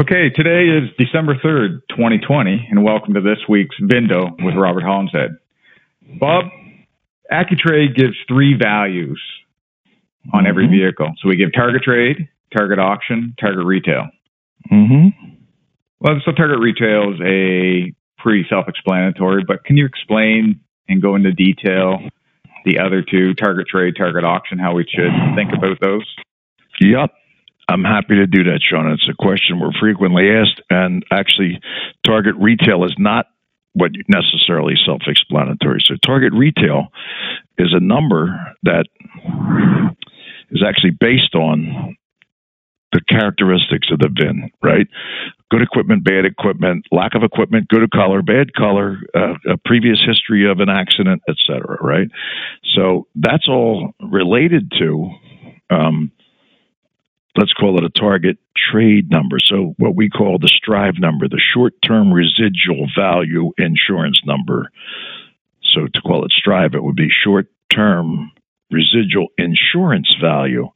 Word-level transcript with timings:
Okay, 0.00 0.28
today 0.30 0.66
is 0.66 0.90
December 0.98 1.36
3rd, 1.36 1.82
2020, 1.90 2.66
and 2.68 2.82
welcome 2.82 3.14
to 3.14 3.20
this 3.20 3.38
week's 3.48 3.76
Vindo 3.80 4.34
with 4.42 4.56
Robert 4.56 4.82
Hollinshead. 4.82 5.38
Bob, 6.18 6.46
AccuTrade 7.30 7.94
gives 7.94 8.16
three 8.26 8.54
values 8.54 9.22
on 10.32 10.48
every 10.48 10.66
Mhm. 10.66 10.70
vehicle. 10.70 11.14
So 11.18 11.28
we 11.28 11.36
give 11.36 11.52
target 11.52 11.84
trade, 11.84 12.26
target 12.50 12.80
auction, 12.80 13.34
target 13.38 13.64
retail. 13.64 14.08
Mm-hmm. 14.68 15.08
Well, 16.00 16.20
so 16.24 16.32
target 16.32 16.58
retail 16.58 17.14
is 17.14 17.20
a 17.20 17.92
pretty 18.18 18.48
self-explanatory, 18.48 19.44
but 19.46 19.62
can 19.62 19.76
you 19.76 19.86
explain 19.86 20.58
and 20.88 21.00
go 21.00 21.14
into 21.14 21.30
detail 21.30 22.02
the 22.64 22.80
other 22.80 23.00
two, 23.00 23.32
target 23.34 23.68
trade, 23.68 23.94
target 23.94 24.24
auction, 24.24 24.58
how 24.58 24.74
we 24.74 24.84
should 24.88 25.12
think 25.36 25.52
about 25.52 25.78
those? 25.78 26.16
Yep. 26.80 27.12
I'm 27.68 27.84
happy 27.84 28.16
to 28.16 28.26
do 28.26 28.44
that, 28.44 28.60
Sean. 28.62 28.92
It's 28.92 29.08
a 29.08 29.14
question 29.14 29.60
we're 29.60 29.72
frequently 29.80 30.30
asked, 30.30 30.60
and 30.70 31.04
actually, 31.10 31.60
target 32.06 32.34
retail 32.38 32.84
is 32.84 32.94
not 32.98 33.26
what 33.72 33.90
necessarily 34.08 34.74
self-explanatory. 34.84 35.80
So, 35.84 35.96
target 36.04 36.32
retail 36.34 36.88
is 37.58 37.72
a 37.72 37.80
number 37.80 38.54
that 38.64 38.86
is 40.50 40.62
actually 40.66 40.92
based 41.00 41.34
on 41.34 41.96
the 42.92 43.00
characteristics 43.08 43.88
of 43.90 43.98
the 43.98 44.08
VIN, 44.08 44.50
right? 44.62 44.86
Good 45.50 45.62
equipment, 45.62 46.04
bad 46.04 46.24
equipment, 46.24 46.86
lack 46.92 47.14
of 47.16 47.24
equipment, 47.24 47.68
good 47.68 47.90
color, 47.90 48.22
bad 48.22 48.54
color, 48.54 48.98
uh, 49.14 49.34
a 49.52 49.56
previous 49.64 50.00
history 50.06 50.48
of 50.48 50.60
an 50.60 50.68
accident, 50.68 51.20
etc. 51.28 51.78
Right? 51.80 52.08
So 52.76 53.08
that's 53.16 53.48
all 53.48 53.94
related 54.00 54.72
to. 54.78 55.10
Um, 55.70 56.12
let's 57.36 57.52
call 57.52 57.78
it 57.78 57.84
a 57.84 57.90
target 57.90 58.38
trade 58.56 59.10
number. 59.10 59.38
So, 59.44 59.74
what 59.78 59.96
we 59.96 60.08
call 60.08 60.38
the 60.38 60.48
STRIV 60.48 61.00
number, 61.00 61.28
the 61.28 61.40
short 61.54 61.74
term 61.82 62.12
residual 62.12 62.88
value 62.96 63.52
insurance 63.58 64.20
number. 64.24 64.70
So, 65.74 65.86
to 65.86 66.00
call 66.02 66.24
it 66.24 66.32
STRIV, 66.32 66.74
it 66.74 66.82
would 66.82 66.96
be 66.96 67.08
short 67.10 67.48
term 67.70 68.32
residual 68.70 69.28
insurance 69.38 70.14
value. 70.20 70.70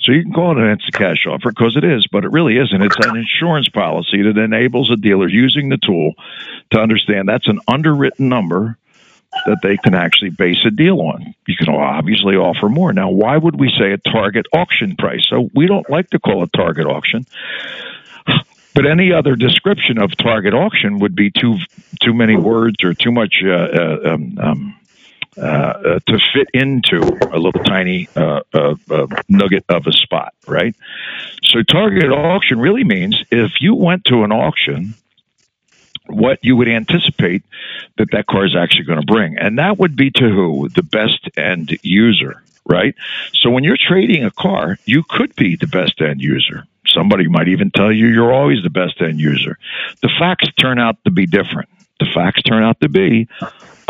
So, 0.00 0.12
you 0.12 0.22
can 0.22 0.32
call 0.32 0.52
it 0.52 0.62
an 0.62 0.70
instant 0.70 0.94
cash 0.94 1.26
offer 1.26 1.50
because 1.50 1.76
it 1.76 1.84
is, 1.84 2.06
but 2.10 2.24
it 2.24 2.32
really 2.32 2.56
isn't. 2.56 2.82
It's 2.82 3.06
an 3.06 3.16
insurance 3.16 3.68
policy 3.68 4.22
that 4.22 4.38
enables 4.38 4.90
a 4.90 4.96
dealer 4.96 5.28
using 5.28 5.68
the 5.68 5.78
tool 5.78 6.14
to 6.70 6.80
understand 6.80 7.28
that's 7.28 7.48
an 7.48 7.60
underwritten 7.68 8.28
number 8.28 8.78
that 9.46 9.58
they 9.62 9.76
can 9.76 9.94
actually 9.94 10.30
base 10.30 10.58
a 10.66 10.70
deal 10.70 11.00
on. 11.00 11.34
You 11.46 11.56
can 11.56 11.68
obviously 11.68 12.36
offer 12.36 12.68
more. 12.68 12.92
Now, 12.92 13.10
why 13.10 13.36
would 13.36 13.58
we 13.58 13.72
say 13.78 13.92
a 13.92 13.98
target 13.98 14.46
auction 14.52 14.96
price? 14.96 15.26
So 15.28 15.48
we 15.54 15.66
don't 15.66 15.88
like 15.88 16.10
to 16.10 16.18
call 16.18 16.42
it 16.42 16.50
target 16.54 16.86
auction. 16.86 17.26
But 18.74 18.86
any 18.86 19.12
other 19.12 19.34
description 19.36 19.98
of 19.98 20.16
target 20.16 20.54
auction 20.54 21.00
would 21.00 21.14
be 21.14 21.30
too 21.30 21.56
too 22.00 22.14
many 22.14 22.36
words 22.36 22.76
or 22.84 22.94
too 22.94 23.10
much 23.10 23.42
uh, 23.44 23.50
uh, 23.50 24.14
um, 24.14 24.38
um, 24.40 24.80
uh, 25.36 25.40
uh, 25.40 25.98
to 26.06 26.18
fit 26.34 26.48
into 26.54 26.98
a 27.32 27.38
little 27.38 27.62
tiny 27.64 28.08
uh, 28.16 28.40
uh, 28.52 28.74
nugget 29.28 29.64
of 29.68 29.86
a 29.86 29.92
spot, 29.92 30.34
right? 30.46 30.74
So 31.44 31.62
target 31.62 32.10
auction 32.10 32.58
really 32.58 32.84
means 32.84 33.22
if 33.30 33.60
you 33.60 33.74
went 33.74 34.04
to 34.06 34.22
an 34.24 34.32
auction 34.32 34.94
what 36.06 36.38
you 36.42 36.56
would 36.56 36.68
anticipate 36.68 37.42
that 37.98 38.10
that 38.12 38.26
car 38.26 38.44
is 38.44 38.56
actually 38.56 38.84
going 38.84 39.00
to 39.00 39.06
bring. 39.06 39.38
And 39.38 39.58
that 39.58 39.78
would 39.78 39.96
be 39.96 40.10
to 40.12 40.28
who? 40.28 40.68
The 40.68 40.82
best 40.82 41.28
end 41.36 41.78
user, 41.82 42.42
right? 42.64 42.94
So 43.34 43.50
when 43.50 43.64
you're 43.64 43.76
trading 43.78 44.24
a 44.24 44.30
car, 44.30 44.78
you 44.84 45.04
could 45.08 45.34
be 45.36 45.56
the 45.56 45.66
best 45.66 46.00
end 46.00 46.20
user. 46.20 46.64
Somebody 46.88 47.28
might 47.28 47.48
even 47.48 47.70
tell 47.70 47.92
you 47.92 48.08
you're 48.08 48.32
always 48.32 48.62
the 48.62 48.70
best 48.70 49.00
end 49.00 49.20
user. 49.20 49.58
The 50.02 50.10
facts 50.18 50.48
turn 50.58 50.78
out 50.78 50.96
to 51.04 51.10
be 51.10 51.26
different. 51.26 51.68
The 52.00 52.06
facts 52.06 52.42
turn 52.42 52.64
out 52.64 52.80
to 52.80 52.88
be 52.88 53.28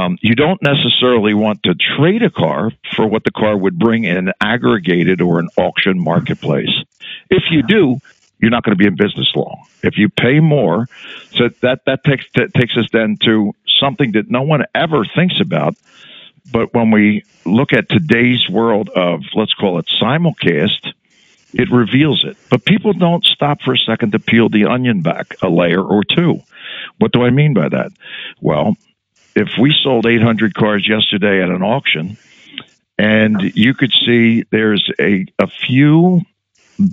um, 0.01 0.19
you 0.23 0.35
don't 0.35 0.63
necessarily 0.63 1.35
want 1.35 1.63
to 1.65 1.75
trade 1.75 2.23
a 2.23 2.31
car 2.31 2.71
for 2.97 3.07
what 3.07 3.25
the 3.25 3.31
car 3.31 3.57
would 3.57 3.79
bring 3.79 4.05
in 4.05 4.17
an 4.17 4.33
aggregated 4.41 5.21
or 5.21 5.39
an 5.39 5.49
auction 5.57 6.03
marketplace. 6.03 6.71
If 7.29 7.45
you 7.51 7.63
do, 7.63 8.01
you're 8.41 8.51
not 8.51 8.65
going 8.65 8.77
to 8.77 8.79
be 8.79 8.87
in 8.87 8.97
business 8.97 9.31
long. 9.35 9.67
If 9.83 9.99
you 9.99 10.09
pay 10.09 10.41
more, 10.41 10.87
so 11.33 11.49
that 11.63 11.85
that 11.87 12.05
takes 12.05 12.27
that 12.35 12.55
takes 12.55 12.77
us 12.77 12.89
then 12.93 13.17
to 13.25 13.53
something 13.79 14.13
that 14.13 14.31
no 14.31 14.43
one 14.43 14.65
ever 14.75 15.05
thinks 15.05 15.41
about. 15.41 15.77
But 16.53 16.75
when 16.75 16.91
we 16.91 17.25
look 17.45 17.73
at 17.73 17.89
today's 17.89 18.49
world 18.49 18.89
of 18.91 19.23
let's 19.35 19.55
call 19.55 19.79
it 19.79 19.87
simulcast, 20.01 20.93
it 21.53 21.71
reveals 21.71 22.25
it. 22.25 22.37
But 22.51 22.65
people 22.65 22.93
don't 22.93 23.25
stop 23.25 23.63
for 23.63 23.75
a 23.75 23.79
second 23.79 24.13
to 24.13 24.19
peel 24.19 24.49
the 24.49 24.67
onion 24.67 25.03
back 25.03 25.37
a 25.43 25.49
layer 25.49 25.83
or 25.83 26.03
two. 26.05 26.41
What 26.99 27.13
do 27.13 27.23
I 27.23 27.31
mean 27.31 27.55
by 27.55 27.69
that? 27.69 27.93
Well, 28.41 28.77
if 29.35 29.49
we 29.61 29.75
sold 29.83 30.07
800 30.07 30.55
cars 30.55 30.87
yesterday 30.89 31.43
at 31.43 31.51
an 31.51 31.63
auction, 31.63 32.17
and 32.99 33.41
you 33.55 33.75
could 33.75 33.93
see 34.05 34.45
there's 34.51 34.91
a, 35.01 35.27
a 35.39 35.47
few 35.47 36.21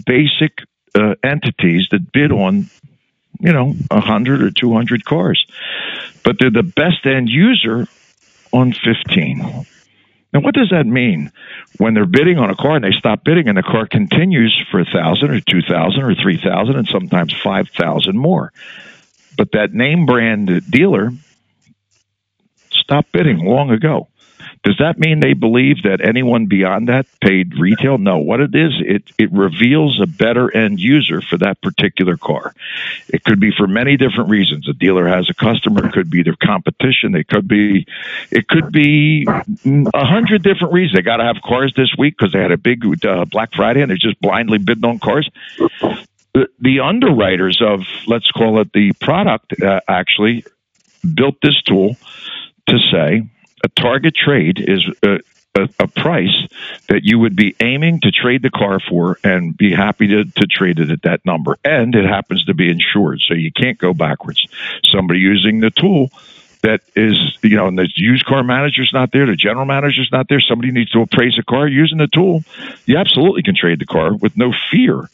basic 0.06 0.60
uh, 0.98 1.16
entities 1.24 1.88
that 1.92 2.12
bid 2.12 2.32
on, 2.32 2.70
you 3.40 3.54
know, 3.54 3.74
100 3.92 4.42
or 4.42 4.52
200 4.52 5.06
cars, 5.06 5.46
but 6.24 6.38
they're 6.40 6.52
the 6.52 6.64
best 6.64 7.06
end 7.06 7.30
user 7.30 7.88
on 8.52 8.74
15. 8.74 9.66
Now, 10.34 10.42
what 10.42 10.54
does 10.54 10.70
that 10.72 10.86
mean 10.86 11.32
when 11.78 11.94
they're 11.94 12.06
bidding 12.06 12.38
on 12.38 12.50
a 12.50 12.56
car 12.56 12.76
and 12.76 12.84
they 12.84 12.92
stop 12.92 13.24
bidding 13.24 13.48
and 13.48 13.58
the 13.58 13.64
car 13.64 13.88
continues 13.88 14.62
for 14.70 14.80
a 14.80 14.86
thousand 14.86 15.32
or 15.32 15.40
two 15.40 15.62
thousand 15.62 16.04
or 16.04 16.16
three 16.16 16.38
thousand 16.38 16.76
and 16.76 16.88
sometimes 16.88 17.34
five 17.34 17.70
thousand 17.70 18.18
more? 18.18 18.52
But 19.38 19.54
that 19.54 19.74
name 19.74 20.06
brand 20.06 20.70
dealer 20.70 21.12
stopped 22.72 23.12
bidding 23.14 23.40
long 23.46 23.72
ago. 23.72 24.10
Does 24.64 24.78
that 24.80 24.98
mean 24.98 25.20
they 25.20 25.34
believe 25.34 25.84
that 25.84 26.06
anyone 26.06 26.48
beyond 26.48 26.90
that 26.90 27.06
paid 27.22 27.58
retail? 27.58 27.98
No. 27.98 28.18
What 28.18 28.40
it 28.40 28.54
is, 28.54 28.74
it, 28.80 29.04
it 29.18 29.32
reveals 29.32 30.00
a 30.02 30.08
better 30.08 30.56
end 30.56 30.80
user 30.80 31.22
for 31.22 31.38
that 31.38 31.62
particular 31.62 32.18
car. 32.18 32.54
It 33.08 33.24
could 33.24 33.40
be 33.40 33.52
for 33.56 33.68
many 33.68 33.98
different 33.98 34.30
reasons. 34.30 34.68
A 34.68 34.74
dealer 34.74 35.08
has 35.08 35.30
a 35.30 35.34
customer. 35.34 35.88
It 35.88 35.94
could 35.94 36.10
be 36.10 36.24
their 36.24 36.36
competition. 36.42 37.16
It 37.16 37.28
could 37.28 37.48
be, 37.48 37.88
it 38.32 38.48
could 38.48 38.72
be 38.72 39.26
a 39.28 40.06
hundred 40.06 40.44
different 40.44 40.74
reasons. 40.74 40.98
They 40.98 41.02
got 41.02 41.18
to 41.18 41.26
have 41.26 41.38
cars 41.44 41.74
this 41.76 41.96
week 41.98 42.16
because 42.18 42.34
they 42.34 42.40
had 42.40 42.52
a 42.52 42.58
big 42.58 42.84
uh, 43.06 43.26
Black 43.26 43.54
Friday 43.54 43.82
and 43.82 43.90
they're 43.90 43.98
just 43.98 44.20
blindly 44.20 44.58
bidding 44.58 44.86
on 44.86 45.00
cars. 45.00 45.30
The, 46.60 46.80
underwriters 46.82 47.60
of, 47.62 47.82
let's 48.06 48.30
call 48.30 48.60
it 48.62 48.72
the 48.72 48.94
product, 49.02 49.60
uh, 49.62 49.80
actually 49.88 50.46
built 51.02 51.36
this 51.42 51.60
tool 51.64 51.96
to 52.68 52.78
say 52.92 53.28
a 53.64 53.70
target 53.70 54.16
trade 54.16 54.60
is 54.60 54.86
a, 55.04 55.20
a, 55.56 55.70
a, 55.80 55.88
price 55.88 56.48
that 56.90 57.02
you 57.04 57.20
would 57.20 57.36
be 57.36 57.56
aiming 57.60 58.02
to 58.02 58.12
trade 58.12 58.42
the 58.42 58.50
car 58.50 58.80
for 58.80 59.18
and 59.24 59.58
be 59.58 59.74
happy 59.74 60.08
to, 60.08 60.26
to 60.26 60.48
trade 60.48 60.80
it 60.80 60.92
at 60.92 61.02
that 61.04 61.26
number. 61.26 61.58
And 61.64 61.96
it 61.96 62.06
happens 62.06 62.46
to 62.46 62.54
be 62.54 62.70
insured, 62.70 63.20
so 63.28 63.34
you 63.34 63.52
can't 63.52 63.78
go 63.78 63.94
backwards. 63.94 64.46
Somebody 64.86 65.20
using 65.20 65.60
the 65.60 65.72
tool 65.72 66.12
that 66.62 66.82
is, 66.96 67.38
you 67.44 67.56
know, 67.56 67.68
and 67.68 67.78
the 67.78 67.88
used 67.96 68.26
car 68.26 68.44
manager's 68.44 68.92
not 68.94 69.12
there, 69.12 69.26
the 69.26 69.36
general 69.36 69.66
manager's 69.66 70.10
not 70.12 70.28
there, 70.28 70.42
somebody 70.42 70.72
needs 70.72 70.92
to 70.92 71.02
appraise 71.02 71.38
a 71.40 71.44
car 71.44 71.68
using 71.68 71.98
the 71.98 72.08
tool, 72.08 72.44
you 72.86 72.98
absolutely 72.98 73.44
can 73.44 73.56
trade 73.56 73.80
the 73.80 73.86
car 73.86 74.14
with 74.16 74.36
no 74.38 74.54
fear 74.72 75.10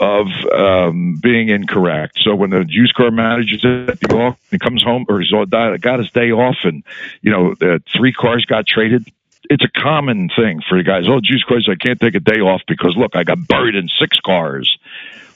of 0.00 0.26
um, 0.52 1.18
being 1.22 1.48
incorrect. 1.48 2.18
So 2.22 2.34
when 2.34 2.50
the 2.50 2.64
used 2.68 2.94
car 2.94 3.08
auction, 3.08 4.36
he 4.50 4.58
comes 4.58 4.82
home 4.82 5.06
or 5.08 5.20
he's 5.20 5.30
got 5.30 5.98
his 5.98 6.10
day 6.10 6.30
off, 6.32 6.56
and 6.64 6.82
you 7.22 7.30
know 7.30 7.54
the 7.54 7.82
three 7.96 8.12
cars 8.12 8.44
got 8.44 8.66
traded. 8.66 9.08
It's 9.50 9.64
a 9.64 9.80
common 9.80 10.30
thing 10.34 10.62
for 10.66 10.78
the 10.78 10.84
guys. 10.84 11.04
Oh, 11.06 11.20
used 11.22 11.46
cars, 11.46 11.68
I 11.70 11.74
can't 11.76 12.00
take 12.00 12.14
a 12.14 12.20
day 12.20 12.40
off 12.40 12.62
because 12.66 12.96
look, 12.96 13.14
I 13.14 13.24
got 13.24 13.46
buried 13.46 13.74
in 13.74 13.88
six 13.88 14.18
cars. 14.20 14.78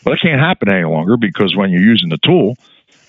Well, 0.05 0.15
that 0.15 0.21
can't 0.21 0.41
happen 0.41 0.71
any 0.71 0.85
longer 0.85 1.17
because 1.17 1.55
when 1.55 1.71
you're 1.71 1.83
using 1.83 2.09
the 2.09 2.19
tool 2.19 2.57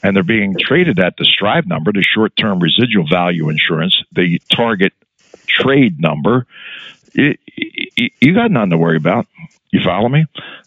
and 0.03 0.15
they're 0.15 0.23
being 0.23 0.55
traded 0.59 0.99
at 0.99 1.17
the 1.17 1.23
STRIV 1.23 1.67
number, 1.67 1.91
the 1.91 2.03
short-term 2.03 2.59
residual 2.59 3.05
value 3.07 3.49
insurance, 3.49 4.03
the 4.11 4.41
target 4.51 4.93
trade 5.47 5.99
number, 5.99 6.45
it, 7.13 7.39
you 8.19 8.33
got 8.33 8.51
nothing 8.51 8.71
to 8.71 8.77
worry 8.77 8.97
about. 8.97 9.27
You 9.71 9.81
follow 9.83 10.09
me? 10.09 10.25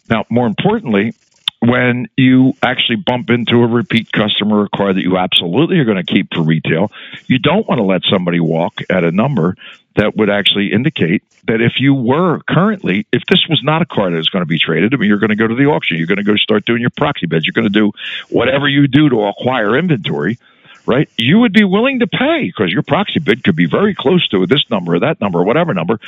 Now, 0.09 0.25
more 0.29 0.47
importantly, 0.47 1.13
when 1.59 2.07
you 2.17 2.53
actually 2.61 2.97
bump 2.97 3.29
into 3.29 3.63
a 3.63 3.67
repeat 3.67 4.11
customer, 4.11 4.65
a 4.65 4.69
car 4.69 4.93
that 4.93 5.01
you 5.01 5.17
absolutely 5.17 5.79
are 5.79 5.85
going 5.85 6.03
to 6.03 6.13
keep 6.13 6.33
for 6.33 6.41
retail, 6.41 6.91
you 7.27 7.39
don't 7.39 7.67
want 7.67 7.79
to 7.79 7.83
let 7.83 8.01
somebody 8.09 8.39
walk 8.39 8.81
at 8.89 9.03
a 9.03 9.11
number 9.11 9.55
that 9.95 10.15
would 10.17 10.29
actually 10.29 10.73
indicate 10.73 11.23
that 11.47 11.61
if 11.61 11.73
you 11.79 11.93
were 11.93 12.41
currently, 12.49 13.05
if 13.13 13.23
this 13.29 13.45
was 13.47 13.61
not 13.63 13.81
a 13.81 13.85
car 13.85 14.09
that 14.11 14.17
is 14.17 14.29
going 14.29 14.41
to 14.41 14.47
be 14.47 14.59
traded, 14.59 14.93
I 14.93 14.97
mean, 14.97 15.07
you're 15.07 15.19
going 15.19 15.29
to 15.29 15.35
go 15.35 15.47
to 15.47 15.55
the 15.55 15.65
auction, 15.65 15.97
you're 15.97 16.07
going 16.07 16.17
to 16.17 16.23
go 16.23 16.35
start 16.35 16.65
doing 16.65 16.81
your 16.81 16.89
proxy 16.89 17.27
bids, 17.27 17.45
you're 17.45 17.53
going 17.53 17.71
to 17.71 17.79
do 17.79 17.91
whatever 18.29 18.67
you 18.67 18.87
do 18.87 19.09
to 19.09 19.23
acquire 19.25 19.77
inventory, 19.77 20.39
right? 20.85 21.09
You 21.17 21.39
would 21.39 21.53
be 21.53 21.63
willing 21.63 21.99
to 21.99 22.07
pay 22.07 22.47
because 22.47 22.71
your 22.71 22.83
proxy 22.83 23.19
bid 23.19 23.43
could 23.43 23.55
be 23.55 23.67
very 23.67 23.95
close 23.95 24.27
to 24.29 24.45
this 24.45 24.69
number 24.69 24.95
or 24.95 24.99
that 24.99 25.21
number 25.21 25.39
or 25.39 25.45
whatever 25.45 25.73
number, 25.73 25.99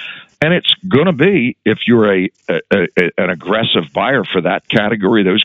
and 0.42 0.54
it's 0.54 0.74
going 0.88 1.06
to 1.06 1.14
be 1.14 1.56
if 1.66 1.80
you're 1.88 2.14
a, 2.14 2.30
a, 2.50 2.62
a, 2.72 3.12
an 3.18 3.30
aggressive 3.30 3.94
buyer 3.94 4.24
for 4.24 4.42
that 4.42 4.68
category, 4.68 5.24
those 5.24 5.44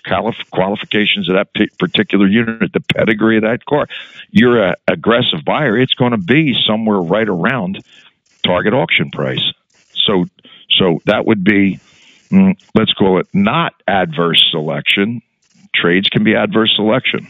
qualifications 0.51 1.29
of 1.29 1.37
that 1.37 1.53
particular 1.79 2.27
unit, 2.27 2.73
the 2.73 2.81
pedigree 2.81 3.37
of 3.37 3.43
that 3.43 3.65
car, 3.65 3.87
you're 4.31 4.63
an 4.63 4.75
aggressive 4.89 5.45
buyer. 5.45 5.79
It's 5.79 5.95
going 5.95 6.13
to 6.13 6.19
be 6.19 6.55
somewhere 6.67 6.99
right 6.99 7.29
around 7.29 7.83
target 8.45 8.75
auction 8.75 9.11
price. 9.11 9.53
So, 9.95 10.27
so 10.71 11.01
that 11.05 11.27
would 11.27 11.45
be, 11.45 11.79
mm, 12.31 12.59
let's 12.75 12.93
call 12.95 13.21
it 13.21 13.29
not 13.33 13.75
adverse 13.87 14.45
selection. 14.51 15.23
Trades 15.73 16.09
can 16.09 16.25
be 16.25 16.35
adverse 16.35 16.73
selection 16.75 17.29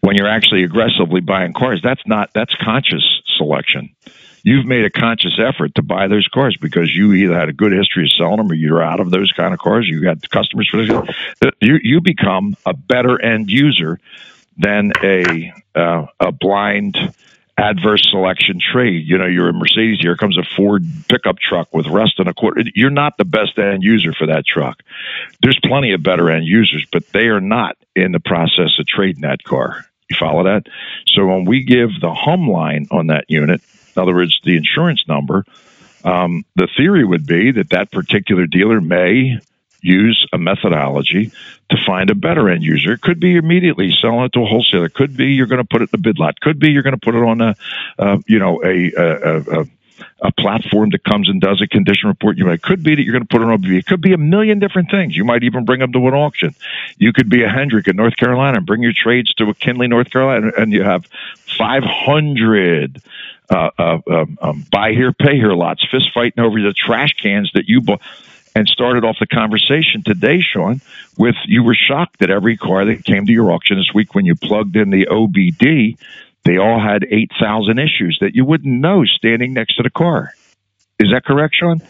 when 0.00 0.16
you're 0.16 0.28
actually 0.28 0.64
aggressively 0.64 1.20
buying 1.20 1.52
cars, 1.52 1.80
that's 1.82 2.06
not 2.06 2.30
that's 2.34 2.54
conscious 2.62 3.04
selection. 3.36 3.94
You've 4.42 4.66
made 4.66 4.84
a 4.84 4.90
conscious 4.90 5.40
effort 5.40 5.74
to 5.74 5.82
buy 5.82 6.06
those 6.06 6.28
cars 6.28 6.56
because 6.60 6.94
you 6.94 7.12
either 7.14 7.36
had 7.36 7.48
a 7.48 7.52
good 7.52 7.72
history 7.72 8.04
of 8.04 8.12
selling 8.12 8.36
them 8.36 8.50
or 8.50 8.54
you're 8.54 8.80
out 8.80 9.00
of 9.00 9.10
those 9.10 9.32
kind 9.32 9.52
of 9.52 9.58
cars. 9.58 9.88
You 9.88 10.00
got 10.00 10.28
customers 10.30 10.68
for. 10.68 11.04
You 11.60 11.78
you 11.82 12.00
become 12.00 12.56
a 12.64 12.72
better 12.72 13.20
end 13.20 13.50
user 13.50 13.98
than 14.56 14.92
a 15.02 15.52
uh, 15.74 16.06
a 16.20 16.32
blind 16.32 16.96
adverse 17.58 18.06
selection 18.10 18.58
trade. 18.60 19.06
You 19.06 19.18
know, 19.18 19.26
you're 19.26 19.48
a 19.48 19.52
Mercedes, 19.52 19.98
here 20.00 20.16
comes 20.16 20.36
a 20.36 20.42
Ford 20.56 20.84
pickup 21.08 21.38
truck 21.38 21.72
with 21.72 21.86
rust 21.86 22.18
and 22.18 22.28
a 22.28 22.34
quarter. 22.34 22.62
You're 22.74 22.90
not 22.90 23.16
the 23.16 23.24
best 23.24 23.58
end 23.58 23.82
user 23.82 24.12
for 24.12 24.26
that 24.26 24.44
truck. 24.46 24.82
There's 25.42 25.58
plenty 25.60 25.92
of 25.92 26.02
better 26.02 26.30
end 26.30 26.44
users, 26.44 26.86
but 26.92 27.08
they 27.12 27.26
are 27.26 27.40
not 27.40 27.76
in 27.94 28.12
the 28.12 28.20
process 28.20 28.78
of 28.78 28.86
trading 28.86 29.22
that 29.22 29.42
car. 29.42 29.86
You 30.10 30.16
follow 30.18 30.44
that? 30.44 30.66
So 31.08 31.26
when 31.26 31.46
we 31.46 31.64
give 31.64 31.90
the 32.00 32.12
hum 32.12 32.48
line 32.48 32.86
on 32.90 33.08
that 33.08 33.24
unit, 33.28 33.62
in 33.96 34.02
other 34.02 34.14
words, 34.14 34.38
the 34.44 34.56
insurance 34.56 35.02
number, 35.08 35.44
um, 36.04 36.44
the 36.54 36.68
theory 36.76 37.04
would 37.04 37.26
be 37.26 37.52
that 37.52 37.70
that 37.70 37.90
particular 37.90 38.46
dealer 38.46 38.80
may 38.80 39.40
use 39.86 40.26
a 40.32 40.38
methodology 40.38 41.30
to 41.70 41.76
find 41.86 42.10
a 42.10 42.14
better 42.14 42.48
end 42.48 42.62
user. 42.62 42.92
It 42.92 43.00
could 43.00 43.20
be 43.20 43.36
immediately 43.36 43.92
selling 44.00 44.24
it 44.24 44.32
to 44.34 44.42
a 44.42 44.46
wholesaler. 44.46 44.86
It 44.86 44.94
could 44.94 45.16
be 45.16 45.26
you're 45.26 45.46
going 45.46 45.62
to 45.62 45.68
put 45.68 45.82
it 45.82 45.90
in 45.92 46.00
a 46.00 46.02
bid 46.02 46.18
lot. 46.18 46.40
Could 46.40 46.58
be 46.58 46.70
you're 46.70 46.82
going 46.82 46.98
to 46.98 47.00
put 47.00 47.14
it 47.14 47.22
on 47.22 47.40
a, 47.40 47.54
uh, 47.98 48.18
you 48.26 48.38
know, 48.38 48.62
a, 48.64 48.92
a, 48.96 49.60
a 49.60 49.66
a 50.20 50.32
platform 50.32 50.90
that 50.90 51.04
comes 51.04 51.28
and 51.28 51.40
does 51.40 51.62
a 51.62 51.66
condition 51.66 52.08
report. 52.08 52.36
You 52.36 52.44
might 52.44 52.62
could 52.62 52.82
be 52.82 52.94
that 52.94 53.02
you're 53.02 53.12
going 53.12 53.24
to 53.24 53.28
put 53.28 53.42
it 53.42 53.48
on 53.48 53.58
OBV. 53.58 53.78
It 53.78 53.86
could 53.86 54.00
be 54.00 54.12
a 54.12 54.18
million 54.18 54.58
different 54.58 54.90
things. 54.90 55.16
You 55.16 55.24
might 55.24 55.42
even 55.42 55.64
bring 55.64 55.80
them 55.80 55.92
to 55.92 55.98
an 56.08 56.14
auction. 56.14 56.54
You 56.98 57.12
could 57.12 57.28
be 57.28 57.42
a 57.44 57.48
Hendrick 57.48 57.88
in 57.88 57.96
North 57.96 58.16
Carolina 58.16 58.58
and 58.58 58.66
bring 58.66 58.82
your 58.82 58.92
trades 58.94 59.32
to 59.34 59.48
a 59.48 59.54
Kinley, 59.54 59.88
North 59.88 60.10
Carolina, 60.10 60.52
and 60.58 60.72
you 60.72 60.82
have 60.82 61.06
500 61.58 63.02
uh, 63.48 63.70
uh, 63.78 63.98
um, 64.10 64.38
um, 64.40 64.66
buy 64.70 64.92
here, 64.92 65.12
pay 65.12 65.36
here 65.36 65.52
lots, 65.52 65.86
fist 65.90 66.10
fighting 66.12 66.42
over 66.42 66.60
the 66.60 66.72
trash 66.72 67.12
cans 67.12 67.50
that 67.54 67.68
you 67.68 67.80
bought 67.80 68.00
and 68.56 68.66
started 68.68 69.04
off 69.04 69.18
the 69.20 69.26
conversation 69.26 70.02
today, 70.02 70.40
Sean, 70.40 70.80
with 71.18 71.34
you 71.44 71.62
were 71.62 71.74
shocked 71.74 72.20
that 72.20 72.30
every 72.30 72.56
car 72.56 72.86
that 72.86 73.04
came 73.04 73.26
to 73.26 73.32
your 73.32 73.52
auction 73.52 73.76
this 73.76 73.92
week 73.94 74.14
when 74.14 74.24
you 74.24 74.34
plugged 74.34 74.76
in 74.76 74.88
the 74.88 75.04
OBD, 75.10 75.98
they 76.44 76.56
all 76.56 76.80
had 76.80 77.04
8,000 77.04 77.78
issues 77.78 78.16
that 78.22 78.34
you 78.34 78.46
wouldn't 78.46 78.80
know 78.80 79.04
standing 79.04 79.52
next 79.52 79.76
to 79.76 79.82
the 79.82 79.90
car. 79.90 80.32
Is 80.98 81.10
that 81.12 81.26
correct, 81.26 81.56
Sean? 81.56 81.82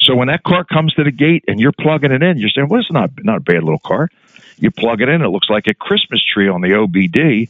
So 0.00 0.14
when 0.14 0.28
that 0.28 0.42
car 0.42 0.64
comes 0.64 0.92
to 0.94 1.04
the 1.04 1.10
gate 1.10 1.44
and 1.48 1.58
you're 1.58 1.72
plugging 1.72 2.12
it 2.12 2.22
in, 2.22 2.36
you're 2.36 2.50
saying, 2.50 2.68
well, 2.68 2.80
it's 2.80 2.92
not, 2.92 3.12
not 3.24 3.38
a 3.38 3.40
bad 3.40 3.62
little 3.62 3.78
car. 3.78 4.10
You 4.58 4.70
plug 4.70 5.00
it 5.00 5.08
in, 5.08 5.22
it 5.22 5.28
looks 5.28 5.48
like 5.48 5.68
a 5.68 5.74
Christmas 5.74 6.22
tree 6.22 6.50
on 6.50 6.60
the 6.60 6.68
OBD. 6.68 7.48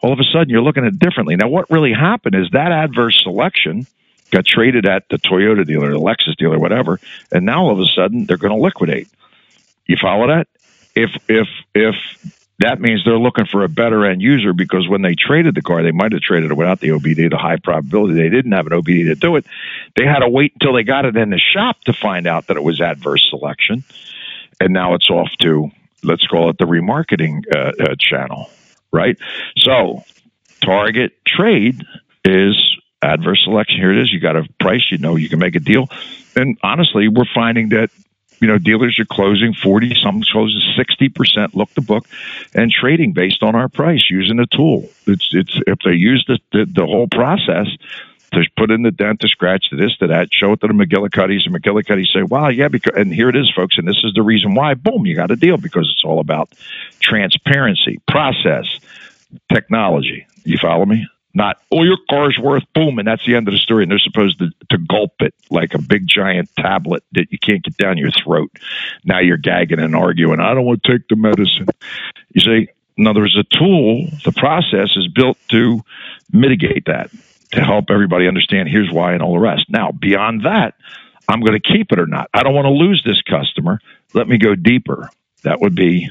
All 0.00 0.12
of 0.12 0.20
a 0.20 0.24
sudden, 0.32 0.48
you're 0.48 0.62
looking 0.62 0.84
at 0.84 0.92
it 0.92 1.00
differently. 1.00 1.34
Now, 1.34 1.48
what 1.48 1.68
really 1.72 1.92
happened 1.92 2.36
is 2.36 2.50
that 2.52 2.70
adverse 2.70 3.20
selection– 3.20 3.88
got 4.32 4.46
traded 4.46 4.86
at 4.86 5.04
the 5.10 5.18
Toyota 5.18 5.64
dealer, 5.64 5.90
the 5.92 6.00
Lexus 6.00 6.36
dealer, 6.36 6.58
whatever, 6.58 6.98
and 7.30 7.46
now 7.46 7.64
all 7.64 7.70
of 7.70 7.78
a 7.78 7.86
sudden 7.94 8.24
they're 8.24 8.38
going 8.38 8.54
to 8.54 8.60
liquidate. 8.60 9.08
You 9.86 9.96
follow 10.00 10.26
that? 10.28 10.48
If 10.94 11.10
if 11.28 11.48
if 11.74 11.94
that 12.58 12.80
means 12.80 13.04
they're 13.04 13.18
looking 13.18 13.46
for 13.46 13.64
a 13.64 13.68
better 13.68 14.06
end 14.06 14.22
user 14.22 14.52
because 14.52 14.88
when 14.88 15.02
they 15.02 15.14
traded 15.14 15.54
the 15.54 15.62
car, 15.62 15.82
they 15.82 15.90
might 15.90 16.12
have 16.12 16.20
traded 16.20 16.50
it 16.50 16.56
without 16.56 16.80
the 16.80 16.88
OBD. 16.88 17.30
The 17.30 17.36
high 17.36 17.56
probability 17.56 18.14
they 18.14 18.28
didn't 18.28 18.52
have 18.52 18.66
an 18.66 18.72
OBD 18.72 19.06
to 19.06 19.14
do 19.14 19.36
it. 19.36 19.46
They 19.96 20.04
had 20.06 20.20
to 20.20 20.28
wait 20.28 20.52
until 20.54 20.72
they 20.72 20.82
got 20.82 21.04
it 21.04 21.16
in 21.16 21.30
the 21.30 21.38
shop 21.38 21.80
to 21.82 21.92
find 21.92 22.26
out 22.26 22.46
that 22.46 22.56
it 22.56 22.62
was 22.62 22.80
adverse 22.80 23.26
selection, 23.30 23.84
and 24.60 24.72
now 24.72 24.94
it's 24.94 25.10
off 25.10 25.30
to 25.40 25.70
let's 26.02 26.26
call 26.26 26.50
it 26.50 26.58
the 26.58 26.64
remarketing 26.64 27.42
uh, 27.54 27.72
uh, 27.80 27.94
channel, 27.98 28.50
right? 28.92 29.16
So, 29.58 30.04
target 30.64 31.12
trade 31.26 31.84
is 32.24 32.71
adverse 33.02 33.42
selection. 33.44 33.78
Here 33.78 33.92
it 33.92 34.02
is. 34.02 34.12
You 34.12 34.20
got 34.20 34.36
a 34.36 34.46
price. 34.60 34.90
You 34.90 34.98
know 34.98 35.16
you 35.16 35.28
can 35.28 35.38
make 35.38 35.56
a 35.56 35.60
deal. 35.60 35.88
And 36.36 36.58
honestly, 36.62 37.08
we're 37.08 37.24
finding 37.34 37.70
that 37.70 37.90
you 38.42 38.48
know 38.48 38.58
dealers 38.58 38.98
are 38.98 39.06
closing 39.06 39.54
40 39.54 39.94
some 40.02 40.20
closes 40.30 40.76
60% 40.76 41.54
look 41.54 41.72
the 41.74 41.80
book 41.80 42.06
and 42.54 42.70
trading 42.70 43.12
based 43.12 43.42
on 43.42 43.54
our 43.54 43.68
price 43.68 44.10
using 44.10 44.40
a 44.40 44.46
tool 44.46 44.90
it's 45.06 45.30
it's 45.32 45.56
if 45.66 45.78
they 45.84 45.92
use 45.92 46.24
the 46.26 46.38
the, 46.50 46.66
the 46.66 46.84
whole 46.84 47.06
process 47.06 47.68
to 48.32 48.42
put 48.56 48.70
in 48.70 48.82
the 48.82 48.90
dent 48.90 49.20
to 49.20 49.28
scratch 49.28 49.70
to 49.70 49.76
this 49.76 49.96
to 49.98 50.08
that 50.08 50.28
show 50.32 50.52
it 50.52 50.60
to 50.60 50.66
the 50.66 50.72
mcgillicuddies 50.72 51.46
and 51.46 51.54
mcgillicuddies 51.54 52.12
say 52.12 52.22
wow 52.22 52.48
yeah 52.48 52.66
because 52.66 52.96
and 52.96 53.14
here 53.14 53.28
it 53.28 53.36
is 53.36 53.50
folks 53.54 53.78
and 53.78 53.86
this 53.86 54.00
is 54.02 54.12
the 54.14 54.22
reason 54.22 54.54
why 54.54 54.74
boom 54.74 55.06
you 55.06 55.14
got 55.14 55.30
a 55.30 55.36
deal 55.36 55.56
because 55.56 55.88
it's 55.92 56.04
all 56.04 56.18
about 56.18 56.50
transparency 57.00 58.00
process 58.08 58.66
technology 59.52 60.26
you 60.44 60.58
follow 60.58 60.84
me 60.84 61.06
not 61.34 61.58
oh 61.70 61.82
your 61.82 61.96
car's 62.10 62.38
worth 62.40 62.64
boom 62.74 62.98
and 62.98 63.08
that's 63.08 63.24
the 63.26 63.34
end 63.34 63.48
of 63.48 63.52
the 63.52 63.58
story 63.58 63.82
and 63.82 63.90
they're 63.90 63.98
supposed 63.98 64.38
to, 64.38 64.50
to 64.70 64.78
gulp 64.78 65.12
it 65.20 65.34
like 65.50 65.74
a 65.74 65.80
big 65.80 66.06
giant 66.06 66.50
tablet 66.56 67.02
that 67.12 67.30
you 67.30 67.38
can't 67.38 67.62
get 67.62 67.76
down 67.76 67.98
your 67.98 68.10
throat. 68.10 68.50
Now 69.04 69.20
you're 69.20 69.36
gagging 69.36 69.78
and 69.78 69.94
arguing 69.94 70.40
i 70.40 70.54
don't 70.54 70.64
want 70.64 70.82
to 70.82 70.92
take 70.92 71.08
the 71.08 71.16
medicine. 71.16 71.68
You 72.32 72.40
see 72.40 72.68
in 72.96 73.06
other 73.06 73.20
words 73.20 73.36
a 73.38 73.44
tool 73.58 74.06
the 74.24 74.32
process 74.32 74.96
is 74.96 75.08
built 75.08 75.38
to 75.50 75.80
mitigate 76.32 76.86
that 76.86 77.10
to 77.52 77.60
help 77.60 77.86
everybody 77.90 78.26
understand 78.28 78.68
here's 78.68 78.90
why 78.90 79.12
and 79.12 79.22
all 79.22 79.34
the 79.34 79.40
rest. 79.40 79.66
Now 79.68 79.92
beyond 79.92 80.44
that 80.44 80.74
i'm 81.28 81.40
going 81.40 81.58
to 81.60 81.72
keep 81.72 81.92
it 81.92 81.98
or 81.98 82.06
not. 82.06 82.28
I 82.34 82.42
don't 82.42 82.54
want 82.54 82.66
to 82.66 82.70
lose 82.70 83.02
this 83.04 83.22
customer. 83.22 83.80
Let 84.12 84.28
me 84.28 84.38
go 84.38 84.54
deeper. 84.54 85.08
That 85.44 85.60
would 85.60 85.74
be 85.74 86.10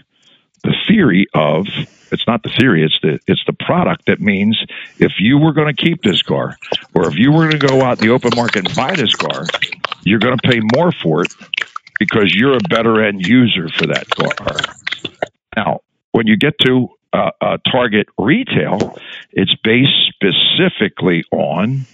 the 0.64 0.76
theory 0.88 1.28
of 1.34 1.68
it's 2.12 2.26
not 2.28 2.44
the 2.44 2.50
theory 2.50 2.84
it's 2.84 2.98
the 3.02 3.20
it's 3.28 3.44
the 3.46 3.54
product 3.54 4.06
that 4.06 4.20
means 4.20 4.58
if 5.00 5.14
you 5.20 5.38
were 5.38 5.54
going 5.54 5.74
to 5.74 5.82
keep 5.82 6.02
this 6.02 6.22
car 6.22 6.58
or 6.94 7.08
if 7.08 7.16
you 7.16 7.32
were 7.32 7.50
going 7.50 7.60
to 7.60 7.68
go 7.68 7.82
out 7.82 7.98
the 8.00 8.10
open 8.10 8.32
market 8.36 8.68
and 8.68 8.76
buy 8.76 8.96
this 8.96 9.16
car 9.16 9.46
you're 10.04 10.20
going 10.20 10.38
to 10.38 10.48
pay 10.48 10.60
more 10.76 10.92
for 10.92 11.24
it 11.24 11.34
because 12.00 12.34
you're 12.36 12.56
a 12.56 12.70
better 12.70 13.04
end 13.04 13.26
user 13.26 13.70
for 13.70 13.88
that 13.88 14.10
car 14.10 14.58
now 15.56 15.80
when 16.12 16.28
you 16.28 16.38
get 16.38 16.58
to 16.60 16.90
uh, 17.14 17.32
uh, 17.42 17.58
target 17.70 18.08
retail 18.18 18.98
it's 19.32 19.56
based 19.64 19.90
specifically 20.10 21.24
on 21.32 21.86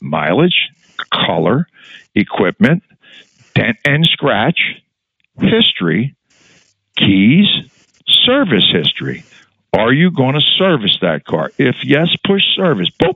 mileage 0.00 0.70
color 1.12 1.66
equipment 2.14 2.82
dent 3.54 3.76
and 3.84 4.04
scratch 4.06 4.60
history 5.38 6.14
keys 6.96 7.46
service 8.24 8.68
history. 8.72 9.24
Are 9.72 9.92
you 9.92 10.10
going 10.10 10.34
to 10.34 10.40
service 10.58 10.98
that 11.00 11.24
car? 11.24 11.52
If 11.56 11.84
yes, 11.84 12.08
push 12.24 12.42
service. 12.56 12.90
Boop. 12.90 13.14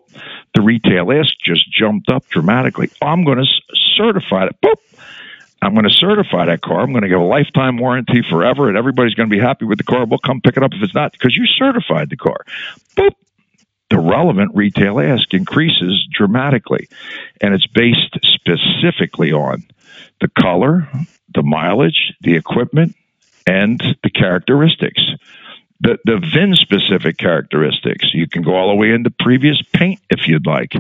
The 0.55 0.63
retail 0.63 1.11
ask 1.11 1.35
just 1.45 1.71
jumped 1.73 2.11
up 2.11 2.27
dramatically. 2.29 2.91
I'm 3.03 3.25
going 3.25 3.39
to 3.39 3.47
certify 3.97 4.47
it. 4.47 4.57
Boop. 4.65 4.77
I'm 5.61 5.73
going 5.75 5.89
to 5.89 5.93
certify 5.93 6.47
that 6.47 6.61
car. 6.61 6.81
I'm 6.81 6.93
going 6.93 7.03
to 7.03 7.09
give 7.09 7.21
a 7.21 7.25
lifetime 7.25 7.79
warranty 7.79 8.23
forever, 8.23 8.69
and 8.69 8.77
everybody's 8.77 9.15
going 9.15 9.29
to 9.29 9.35
be 9.35 9.41
happy 9.41 9.65
with 9.65 9.79
the 9.79 9.85
car. 9.85 10.05
We'll 10.05 10.19
come 10.19 10.41
pick 10.43 10.57
it 10.57 10.63
up 10.63 10.73
if 10.75 10.83
it's 10.83 10.95
not 10.95 11.13
because 11.13 11.35
you 11.35 11.47
certified 11.47 12.11
the 12.11 12.17
car. 12.17 12.45
Boop. 12.97 13.13
The 13.91 13.99
relevant 13.99 14.53
retail 14.55 14.99
ask 14.99 15.33
increases 15.35 16.09
dramatically, 16.11 16.89
and 17.41 17.55
it's 17.55 17.67
based 17.67 18.19
specifically 18.23 19.33
on 19.33 19.65
the 20.21 20.29
color, 20.29 20.89
the 21.33 21.43
mileage, 21.43 22.15
the 22.21 22.35
equipment, 22.35 22.97
and 23.47 23.81
the 24.03 24.11
characteristics. 24.11 25.03
The, 25.85 25.99
the 26.07 26.19
VIN 26.19 26.55
specific 26.55 27.19
characteristics. 27.19 28.07
You 28.15 28.27
can 28.27 28.43
go 28.43 28.55
all 28.55 28.71
the 28.71 28.77
way 28.77 28.91
into 28.93 29.11
previous 29.11 29.61
paint 29.75 30.01
if 30.09 30.27
you'd 30.27 30.47
like. 30.47 30.73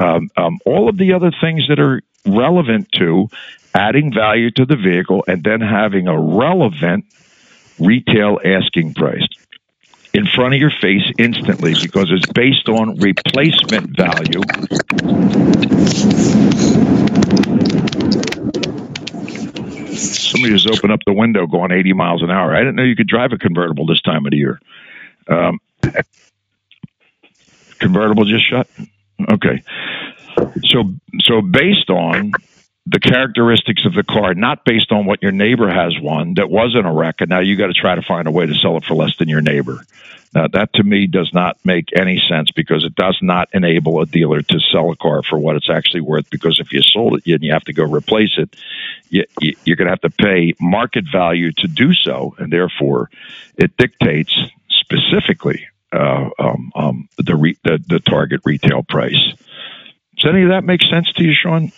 Um, 0.00 0.30
um, 0.36 0.58
all 0.66 0.88
of 0.88 0.98
the 0.98 1.12
other 1.12 1.30
things 1.40 1.68
that 1.68 1.78
are 1.78 2.02
relevant 2.26 2.90
to 2.98 3.28
adding 3.72 4.12
value 4.12 4.50
to 4.50 4.66
the 4.66 4.76
vehicle 4.76 5.24
and 5.28 5.44
then 5.44 5.60
having 5.60 6.08
a 6.08 6.20
relevant 6.20 7.04
retail 7.78 8.40
asking 8.44 8.94
price 8.94 9.26
in 10.12 10.26
front 10.26 10.54
of 10.54 10.60
your 10.60 10.72
face 10.80 11.08
instantly 11.18 11.74
because 11.80 12.10
it's 12.10 12.30
based 12.32 12.68
on 12.68 12.98
replacement 12.98 13.96
value 13.96 14.42
somebody 20.02 20.52
just 20.54 20.68
opened 20.68 20.92
up 20.92 21.00
the 21.06 21.12
window 21.12 21.46
going 21.46 21.72
80 21.72 21.92
miles 21.92 22.22
an 22.22 22.30
hour. 22.30 22.54
I 22.54 22.58
didn't 22.60 22.76
know 22.76 22.82
you 22.82 22.96
could 22.96 23.08
drive 23.08 23.32
a 23.32 23.38
convertible 23.38 23.86
this 23.86 24.00
time 24.02 24.26
of 24.26 24.30
the 24.30 24.36
year. 24.36 24.60
Um, 25.28 25.60
convertible 27.78 28.24
just 28.24 28.48
shut? 28.48 28.66
Okay. 29.30 29.62
So 30.64 30.92
so 31.20 31.42
based 31.42 31.90
on 31.90 32.32
the 32.86 33.00
characteristics 33.00 33.84
of 33.86 33.94
the 33.94 34.02
car, 34.02 34.34
not 34.34 34.64
based 34.64 34.90
on 34.90 35.06
what 35.06 35.22
your 35.22 35.32
neighbor 35.32 35.70
has 35.70 35.94
one 36.00 36.34
that 36.34 36.50
wasn't 36.50 36.86
a 36.86 36.90
wreck, 36.90 37.20
and 37.20 37.30
now 37.30 37.40
you 37.40 37.56
got 37.56 37.68
to 37.68 37.74
try 37.74 37.94
to 37.94 38.02
find 38.02 38.26
a 38.26 38.30
way 38.30 38.46
to 38.46 38.54
sell 38.54 38.76
it 38.76 38.84
for 38.84 38.94
less 38.94 39.16
than 39.18 39.28
your 39.28 39.40
neighbor. 39.40 39.84
Now, 40.34 40.48
that 40.48 40.72
to 40.74 40.82
me 40.82 41.06
does 41.06 41.30
not 41.34 41.58
make 41.64 41.90
any 41.94 42.20
sense 42.28 42.50
because 42.50 42.84
it 42.84 42.94
does 42.94 43.18
not 43.20 43.50
enable 43.52 44.00
a 44.00 44.06
dealer 44.06 44.40
to 44.40 44.60
sell 44.72 44.90
a 44.90 44.96
car 44.96 45.22
for 45.22 45.38
what 45.38 45.56
it's 45.56 45.68
actually 45.68 46.00
worth. 46.00 46.30
Because 46.30 46.58
if 46.58 46.72
you 46.72 46.80
sold 46.82 47.18
it 47.18 47.30
and 47.30 47.42
you 47.42 47.52
have 47.52 47.64
to 47.64 47.74
go 47.74 47.84
replace 47.84 48.38
it, 48.38 48.56
you, 49.10 49.24
you're 49.64 49.76
going 49.76 49.86
to 49.86 49.92
have 49.92 50.00
to 50.00 50.10
pay 50.10 50.54
market 50.58 51.04
value 51.12 51.52
to 51.52 51.68
do 51.68 51.92
so, 51.92 52.34
and 52.38 52.50
therefore 52.50 53.10
it 53.58 53.76
dictates 53.76 54.34
specifically 54.70 55.66
uh, 55.92 56.30
um, 56.38 56.72
um, 56.74 57.08
the, 57.18 57.36
re- 57.36 57.58
the 57.64 57.78
the 57.86 58.00
target 58.00 58.40
retail 58.44 58.82
price. 58.82 59.34
Does 60.16 60.30
any 60.30 60.44
of 60.44 60.48
that 60.48 60.64
make 60.64 60.80
sense 60.82 61.12
to 61.12 61.24
you, 61.24 61.34
Sean? 61.34 61.72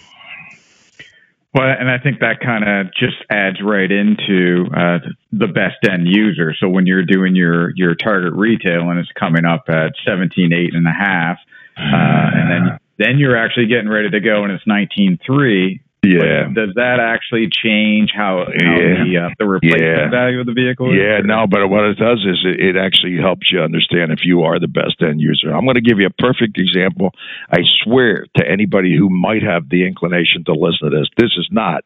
Well, 1.54 1.70
and 1.78 1.88
I 1.88 1.98
think 1.98 2.18
that 2.18 2.40
kind 2.40 2.64
of 2.66 2.92
just 2.94 3.14
adds 3.30 3.58
right 3.62 3.90
into 3.90 4.66
uh, 4.74 4.98
the 5.30 5.46
best 5.46 5.86
end 5.88 6.08
user. 6.08 6.52
So 6.58 6.68
when 6.68 6.84
you're 6.84 7.04
doing 7.04 7.36
your 7.36 7.70
your 7.76 7.94
target 7.94 8.32
retail 8.34 8.90
and 8.90 8.98
it's 8.98 9.12
coming 9.18 9.44
up 9.44 9.66
at 9.68 9.92
seventeen 10.04 10.52
eight 10.52 10.74
and 10.74 10.86
a 10.86 10.90
half, 10.90 11.38
uh, 11.78 12.30
and 12.34 12.50
then 12.50 12.78
then 12.98 13.18
you're 13.18 13.36
actually 13.36 13.66
getting 13.66 13.88
ready 13.88 14.10
to 14.10 14.20
go 14.20 14.42
and 14.42 14.52
it's 14.52 14.66
nineteen 14.66 15.16
three. 15.24 15.80
Yeah. 16.04 16.52
Does 16.52 16.74
that 16.76 17.00
actually 17.00 17.48
change 17.48 18.12
how, 18.14 18.44
how 18.44 18.76
yeah. 18.76 19.04
the, 19.04 19.10
uh, 19.16 19.28
the 19.38 19.46
replacement 19.46 19.82
yeah. 19.82 20.10
value 20.10 20.40
of 20.40 20.46
the 20.46 20.52
vehicle 20.52 20.92
is? 20.92 21.00
Yeah, 21.00 21.24
no, 21.24 21.46
but 21.48 21.66
what 21.68 21.84
it 21.84 21.98
does 21.98 22.20
is 22.22 22.44
it, 22.44 22.60
it 22.60 22.76
actually 22.76 23.16
helps 23.16 23.50
you 23.50 23.60
understand 23.60 24.12
if 24.12 24.20
you 24.24 24.42
are 24.42 24.60
the 24.60 24.68
best 24.68 25.00
end 25.00 25.20
user. 25.20 25.50
I'm 25.50 25.64
going 25.64 25.80
to 25.80 25.84
give 25.84 25.98
you 25.98 26.06
a 26.06 26.16
perfect 26.22 26.58
example. 26.58 27.12
I 27.50 27.64
swear 27.82 28.26
to 28.36 28.42
anybody 28.46 28.96
who 28.96 29.08
might 29.08 29.42
have 29.42 29.68
the 29.68 29.86
inclination 29.86 30.44
to 30.46 30.52
listen 30.52 30.90
to 30.90 30.92
this, 30.92 31.08
this 31.16 31.32
is 31.36 31.48
not 31.50 31.84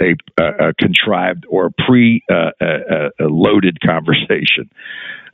a, 0.00 0.16
a, 0.40 0.70
a 0.70 0.74
contrived 0.74 1.44
or 1.48 1.70
pre 1.70 2.22
uh, 2.30 2.50
a, 2.60 3.10
a 3.20 3.26
loaded 3.28 3.80
conversation 3.84 4.70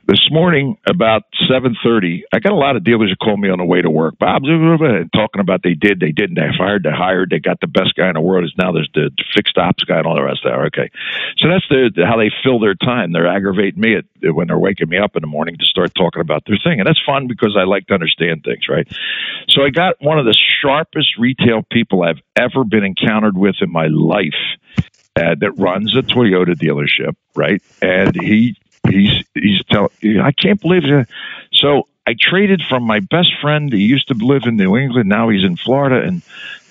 this 0.07 0.27
morning 0.31 0.77
about 0.87 1.23
7.30 1.49 2.21
i 2.31 2.39
got 2.39 2.51
a 2.51 2.55
lot 2.55 2.75
of 2.75 2.83
dealers 2.83 3.09
who 3.09 3.15
call 3.15 3.37
me 3.37 3.49
on 3.49 3.57
the 3.57 3.65
way 3.65 3.81
to 3.81 3.89
work. 3.89 4.17
Bob 4.19 4.43
talking 5.13 5.41
about 5.41 5.61
they 5.63 5.73
did 5.73 5.99
they 5.99 6.11
didn't. 6.11 6.35
They 6.35 6.49
fired 6.57 6.83
they 6.83 6.91
hired 6.91 7.29
they 7.29 7.39
got 7.39 7.59
the 7.59 7.67
best 7.67 7.95
guy 7.95 8.07
in 8.07 8.13
the 8.13 8.21
world 8.21 8.45
is 8.45 8.53
now 8.57 8.71
there's 8.71 8.89
the 8.93 9.11
fixed 9.33 9.57
ops 9.57 9.83
guy 9.83 9.97
and 9.97 10.07
all 10.07 10.15
the 10.15 10.23
rest 10.23 10.45
of 10.45 10.51
that. 10.51 10.59
Okay. 10.67 10.91
So 11.37 11.49
that's 11.49 11.65
the, 11.69 12.05
how 12.05 12.17
they 12.17 12.31
fill 12.43 12.59
their 12.59 12.75
time. 12.75 13.11
They're 13.11 13.27
aggravating 13.27 13.79
me 13.79 13.97
at, 13.97 14.05
when 14.33 14.47
they're 14.47 14.59
waking 14.59 14.89
me 14.89 14.97
up 14.97 15.15
in 15.15 15.21
the 15.21 15.27
morning 15.27 15.57
to 15.57 15.65
start 15.65 15.93
talking 15.95 16.21
about 16.21 16.43
their 16.45 16.57
thing. 16.63 16.79
And 16.79 16.87
that's 16.87 17.01
fun 17.05 17.27
because 17.27 17.55
i 17.59 17.63
like 17.63 17.87
to 17.87 17.93
understand 17.93 18.43
things 18.43 18.67
right? 18.69 18.87
So 19.49 19.63
i 19.63 19.69
got 19.69 19.95
one 20.01 20.19
of 20.19 20.25
the 20.25 20.37
sharpest 20.61 21.17
retail 21.17 21.61
people 21.71 22.03
i've 22.03 22.21
ever 22.35 22.63
been 22.63 22.83
encountered 22.83 23.37
with 23.37 23.55
in 23.61 23.71
my 23.71 23.87
life 23.87 24.33
uh, 25.15 25.35
that 25.39 25.51
runs 25.57 25.95
a 25.95 26.01
Toyota 26.01 26.55
dealership, 26.55 27.15
right? 27.35 27.61
And 27.81 28.15
he 28.15 28.57
he's 28.89 29.23
he's 29.33 29.63
telling 29.65 30.19
I 30.19 30.31
can't 30.31 30.59
believe 30.59 30.85
it. 30.85 31.07
So 31.53 31.87
I 32.07 32.15
traded 32.19 32.61
from 32.61 32.83
my 32.83 32.99
best 32.99 33.29
friend. 33.41 33.71
He 33.71 33.83
used 33.83 34.07
to 34.09 34.13
live 34.13 34.43
in 34.45 34.57
New 34.57 34.77
England. 34.77 35.09
Now 35.09 35.29
he's 35.29 35.43
in 35.43 35.57
Florida, 35.57 36.05
and 36.05 36.21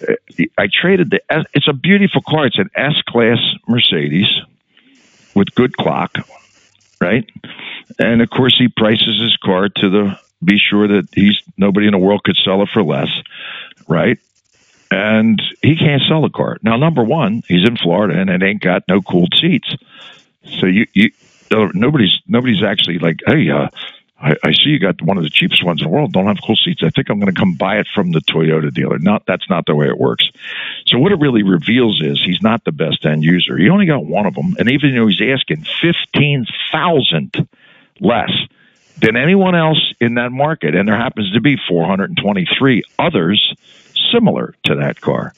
uh, 0.09 0.45
I 0.57 0.69
traded 0.73 1.11
the. 1.11 1.21
It's 1.53 1.69
a 1.69 1.73
beautiful 1.73 2.23
car. 2.23 2.47
It's 2.47 2.59
an 2.59 2.71
S 2.75 3.01
class 3.09 3.39
Mercedes 3.67 4.29
with 5.35 5.55
good 5.55 5.77
clock, 5.77 6.19
right? 7.01 7.29
And 7.99 8.23
of 8.23 8.31
course, 8.31 8.57
he 8.57 8.69
prices 8.69 9.21
his 9.21 9.37
car 9.37 9.69
to 9.69 9.91
the 9.91 10.19
be 10.43 10.59
sure 10.59 10.87
that 10.87 11.09
he's 11.13 11.41
nobody 11.57 11.87
in 11.87 11.93
the 11.93 11.99
world 11.99 12.23
could 12.23 12.37
sell 12.37 12.63
it 12.63 12.69
for 12.73 12.83
less, 12.83 13.09
right? 13.89 14.19
And 14.91 15.43
he 15.63 15.77
can't 15.77 16.03
sell 16.09 16.23
the 16.23 16.29
car 16.29 16.59
now. 16.63 16.77
Number 16.77 17.03
one, 17.03 17.43
he's 17.49 17.67
in 17.67 17.77
Florida 17.77 18.21
and 18.21 18.31
it 18.31 18.43
ain't 18.43 18.61
got 18.61 18.85
no 18.87 19.01
cooled 19.01 19.33
seats. 19.41 19.75
So 20.61 20.67
you 20.67 20.87
you 20.93 21.11
nobody's 21.75 22.21
nobody's 22.27 22.63
actually 22.63 22.99
like, 22.99 23.21
hey, 23.27 23.51
uh, 23.51 23.69
I, 24.21 24.37
I, 24.43 24.53
see 24.53 24.71
you 24.71 24.79
got 24.79 25.03
one 25.03 25.19
of 25.19 25.25
the 25.25 25.31
cheapest 25.31 25.65
ones 25.65 25.83
in 25.83 25.89
the 25.89 25.93
world. 25.93 26.13
Don't 26.13 26.27
have 26.27 26.39
cool 26.45 26.57
seats. 26.57 26.83
I 26.83 26.91
think 26.91 27.11
I'm 27.11 27.21
going 27.21 27.33
to 27.33 27.39
come 27.39 27.55
buy 27.55 27.79
it 27.79 27.89
from 27.95 28.13
the 28.13 28.21
Toyota 28.21 28.73
dealer. 28.73 28.99
Not 28.99 29.27
that's 29.27 29.49
not 29.51 29.67
the 29.67 29.75
way 29.75 29.87
it 29.87 29.99
works. 29.99 30.25
So 30.87 30.99
what 30.99 31.13
it 31.13 31.19
really 31.19 31.43
reveals 31.43 32.01
is 32.03 32.23
he's 32.25 32.41
not 32.41 32.65
the 32.65 32.73
best 32.73 33.05
end 33.05 33.25
user. 33.25 33.59
He 33.59 33.69
only 33.69 33.87
got 33.87 34.05
one 34.07 34.27
of 34.27 34.35
them, 34.35 34.57
and 34.59 34.71
even 34.71 34.95
though 34.95 35.07
he's 35.07 35.21
asking 35.21 35.67
fifteen 35.83 36.47
thousand 36.73 37.49
less 38.01 38.31
than 38.99 39.17
anyone 39.17 39.55
else 39.55 39.93
in 40.01 40.15
that 40.15 40.31
market, 40.31 40.75
and 40.75 40.89
there 40.89 40.97
happens 40.97 41.33
to 41.33 41.41
be 41.41 41.57
423 41.69 42.85
others 42.99 43.55
similar 44.13 44.55
to 44.65 44.77
that 44.77 45.01
car. 45.01 45.35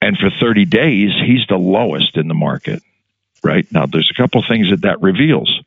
And 0.00 0.16
for 0.16 0.30
30 0.30 0.64
days, 0.64 1.10
he's 1.24 1.46
the 1.48 1.58
lowest 1.58 2.16
in 2.16 2.28
the 2.28 2.34
market 2.34 2.82
right? 3.42 3.66
Now, 3.72 3.86
there's 3.86 4.10
a 4.10 4.20
couple 4.20 4.42
things 4.46 4.70
that 4.70 4.82
that 4.82 5.02
reveals, 5.02 5.60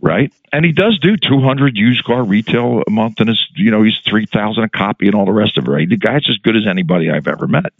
right? 0.00 0.32
And 0.52 0.64
he 0.64 0.72
does 0.72 0.98
do 0.98 1.16
200 1.16 1.76
used 1.76 2.04
car 2.04 2.22
retail 2.22 2.82
a 2.86 2.90
month, 2.90 3.20
and 3.20 3.30
it's 3.30 3.46
you 3.54 3.70
know 3.70 3.82
he's 3.82 3.98
3,000 4.06 4.62
a 4.62 4.68
copy 4.68 5.06
and 5.06 5.14
all 5.14 5.26
the 5.26 5.32
rest 5.32 5.58
of 5.58 5.66
it. 5.66 5.70
Right? 5.70 5.88
The 5.88 5.96
guy's 5.96 6.28
as 6.28 6.38
good 6.38 6.56
as 6.56 6.66
anybody 6.66 7.10
I've 7.10 7.28
ever 7.28 7.46
met, 7.46 7.72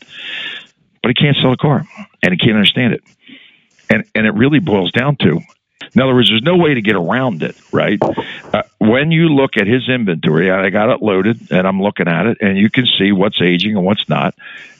but 1.03 1.09
he 1.09 1.15
can't 1.15 1.37
sell 1.41 1.53
a 1.53 1.57
car, 1.57 1.85
and 2.23 2.33
he 2.33 2.39
can't 2.39 2.57
understand 2.57 2.95
it. 2.95 3.03
And 3.91 4.05
and 4.15 4.27
it 4.27 4.35
really 4.35 4.61
boils 4.61 4.93
down 4.93 5.17
to 5.17 5.41
in 5.95 6.01
other 6.01 6.15
words, 6.15 6.29
there's 6.29 6.43
no 6.43 6.57
way 6.57 6.75
to 6.75 6.83
get 6.83 6.97
around 6.97 7.43
it, 7.43 7.57
right? 7.73 7.99
Uh, 8.03 8.63
when 8.79 9.11
you 9.11 9.29
look 9.29 9.57
at 9.57 9.67
his 9.67 9.89
inventory, 9.89 10.51
I 10.51 10.71
got 10.71 10.91
it 10.91 11.03
loaded 11.03 11.51
and 11.51 11.67
I'm 11.67 11.83
looking 11.83 12.09
at 12.09 12.27
it, 12.27 12.39
and 12.41 12.57
you 12.57 12.71
can 12.71 12.87
see 12.99 13.13
what's 13.13 13.41
aging 13.41 13.77
and 13.77 13.85
what's 13.85 14.09
not. 14.09 14.35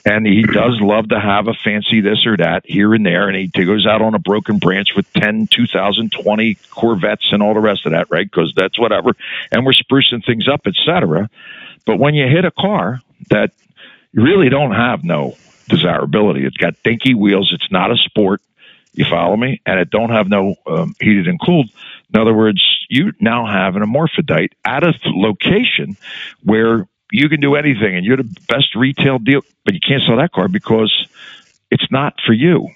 And 0.05 0.25
he 0.25 0.43
does 0.43 0.79
love 0.79 1.09
to 1.09 1.19
have 1.19 1.47
a 1.47 1.53
fancy 1.53 2.01
this 2.01 2.25
or 2.25 2.37
that 2.37 2.65
here 2.65 2.93
and 2.93 3.05
there, 3.05 3.27
and 3.27 3.35
he 3.35 3.47
goes 3.47 3.85
out 3.85 4.01
on 4.01 4.15
a 4.15 4.19
broken 4.19 4.57
branch 4.57 4.89
with 4.95 5.11
10 5.13 5.47
2020 5.47 6.55
Corvettes 6.69 7.27
and 7.31 7.43
all 7.43 7.53
the 7.53 7.59
rest 7.59 7.85
of 7.85 7.91
that, 7.91 8.09
right? 8.09 8.29
Because 8.29 8.53
that's 8.55 8.79
whatever. 8.79 9.11
And 9.51 9.65
we're 9.65 9.73
sprucing 9.73 10.25
things 10.25 10.47
up, 10.47 10.61
etc. 10.65 11.29
But 11.85 11.99
when 11.99 12.13
you 12.13 12.27
hit 12.27 12.45
a 12.45 12.51
car 12.51 13.01
that 13.29 13.51
you 14.13 14.23
really 14.23 14.49
don't 14.49 14.71
have 14.71 15.03
no 15.03 15.35
desirability, 15.67 16.45
it's 16.45 16.57
got 16.57 16.81
dinky 16.83 17.13
wheels, 17.13 17.51
it's 17.53 17.71
not 17.71 17.91
a 17.91 17.97
sport 17.97 18.41
you 18.99 19.05
follow 19.09 19.37
me? 19.37 19.61
And 19.65 19.79
it 19.79 19.89
don't 19.89 20.09
have 20.09 20.27
no 20.27 20.55
um, 20.67 20.93
heated 20.99 21.27
and 21.27 21.39
cooled. 21.39 21.69
In 22.13 22.19
other 22.19 22.33
words, 22.33 22.61
you 22.89 23.13
now 23.21 23.47
have 23.47 23.77
an 23.77 23.81
amorphodite 23.81 24.51
at 24.65 24.83
a 24.83 24.93
location 25.05 25.95
where 26.43 26.85
you 27.11 27.29
can 27.29 27.39
do 27.39 27.55
anything 27.55 27.95
and 27.95 28.05
you're 28.05 28.17
the 28.17 28.37
best 28.49 28.75
retail 28.75 29.17
deal, 29.17 29.41
but 29.63 29.73
you 29.73 29.79
can't 29.79 30.03
sell 30.05 30.17
that 30.17 30.33
car 30.33 30.49
because 30.49 30.93
it's 31.71 31.89
not 31.89 32.15
for 32.25 32.33
you. 32.33 32.67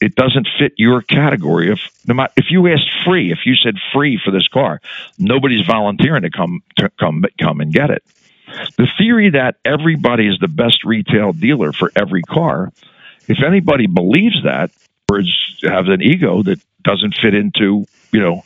It 0.00 0.16
doesn't 0.16 0.48
fit 0.58 0.72
your 0.76 1.00
category. 1.00 1.70
If 1.70 1.78
if 2.36 2.50
you 2.50 2.66
asked 2.66 2.90
free, 3.06 3.30
if 3.30 3.46
you 3.46 3.54
said 3.54 3.76
free 3.94 4.20
for 4.22 4.30
this 4.30 4.46
car, 4.48 4.80
nobody's 5.16 5.64
volunteering 5.64 6.22
to 6.22 6.30
come 6.30 6.62
to 6.76 6.90
come 7.00 7.24
come 7.40 7.60
and 7.60 7.72
get 7.72 7.90
it. 7.90 8.02
The 8.76 8.88
theory 8.98 9.30
that 9.30 9.56
everybody 9.64 10.28
is 10.28 10.38
the 10.38 10.48
best 10.48 10.84
retail 10.84 11.32
dealer 11.32 11.72
for 11.72 11.90
every 11.96 12.22
car, 12.22 12.72
if 13.26 13.42
anybody 13.42 13.86
believes 13.86 14.42
that, 14.44 14.70
words 15.08 15.58
have 15.62 15.86
an 15.88 16.02
ego 16.02 16.42
that 16.42 16.60
doesn't 16.82 17.16
fit 17.20 17.34
into 17.34 17.86
you 18.12 18.20
know 18.20 18.44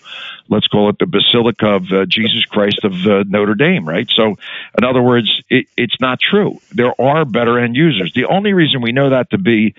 let's 0.49 0.67
call 0.67 0.89
it 0.89 0.99
the 0.99 1.07
basilica 1.07 1.67
of 1.67 1.93
uh, 1.93 2.05
jesus 2.07 2.45
christ 2.47 2.81
of 2.85 2.93
uh, 3.07 3.25
notre 3.29 3.55
dame 3.55 3.89
right? 3.89 4.09
So 4.11 4.37
in 4.79 4.85
other 4.85 5.03
words 5.03 5.41
it, 5.51 5.67
it's 5.77 6.01
not 6.01 6.21
true. 6.21 6.61
There 6.73 6.99
are 7.01 7.25
better 7.25 7.59
end 7.59 7.75
users. 7.75 8.13
The 8.15 8.27
only 8.27 8.53
reason 8.53 8.81
we 8.81 8.93
know 8.93 9.11
that 9.11 9.31
to 9.31 9.39
be 9.39 9.75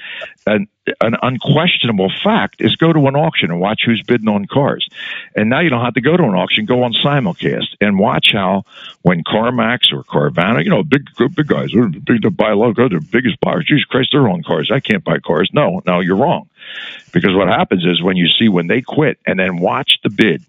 an, 0.45 0.67
an 0.99 1.15
unquestionable 1.21 2.11
fact 2.23 2.57
is 2.59 2.75
go 2.75 2.91
to 2.91 3.07
an 3.07 3.15
auction 3.15 3.51
and 3.51 3.59
watch 3.59 3.83
who's 3.85 4.03
bidding 4.03 4.27
on 4.27 4.45
cars. 4.45 4.87
And 5.33 5.49
now 5.49 5.61
you 5.61 5.69
don't 5.69 5.83
have 5.83 5.93
to 5.93 6.01
go 6.01 6.17
to 6.17 6.23
an 6.23 6.35
auction 6.35 6.65
go 6.65 6.83
on 6.83 6.91
simulcast 6.93 7.77
and 7.79 7.97
watch 7.97 8.31
how 8.33 8.65
when 9.01 9.23
carmax 9.23 9.93
or 9.93 10.03
carvana 10.03 10.63
you 10.63 10.69
know 10.69 10.83
big 10.83 11.07
big 11.17 11.47
guys 11.47 11.71
big 12.03 12.21
to 12.23 12.31
buy 12.31 12.51
lot 12.51 12.69
of 12.69 12.75
the 12.75 13.07
biggest 13.11 13.39
buyers. 13.39 13.65
Jesus 13.65 13.85
christ 13.85 14.09
they're 14.11 14.27
on 14.27 14.43
cars. 14.43 14.69
I 14.73 14.81
can't 14.81 15.03
buy 15.03 15.19
cars. 15.19 15.49
No 15.53 15.81
no 15.87 16.01
you're 16.01 16.17
wrong 16.17 16.49
because 17.11 17.35
what 17.35 17.47
happens 17.47 17.85
is 17.85 18.01
when 18.01 18.17
you 18.17 18.27
see 18.39 18.49
when 18.49 18.67
they 18.67 18.81
quit 18.81 19.19
and 19.25 19.39
then 19.39 19.57
watch 19.57 19.99
the 20.03 20.09
bid, 20.09 20.43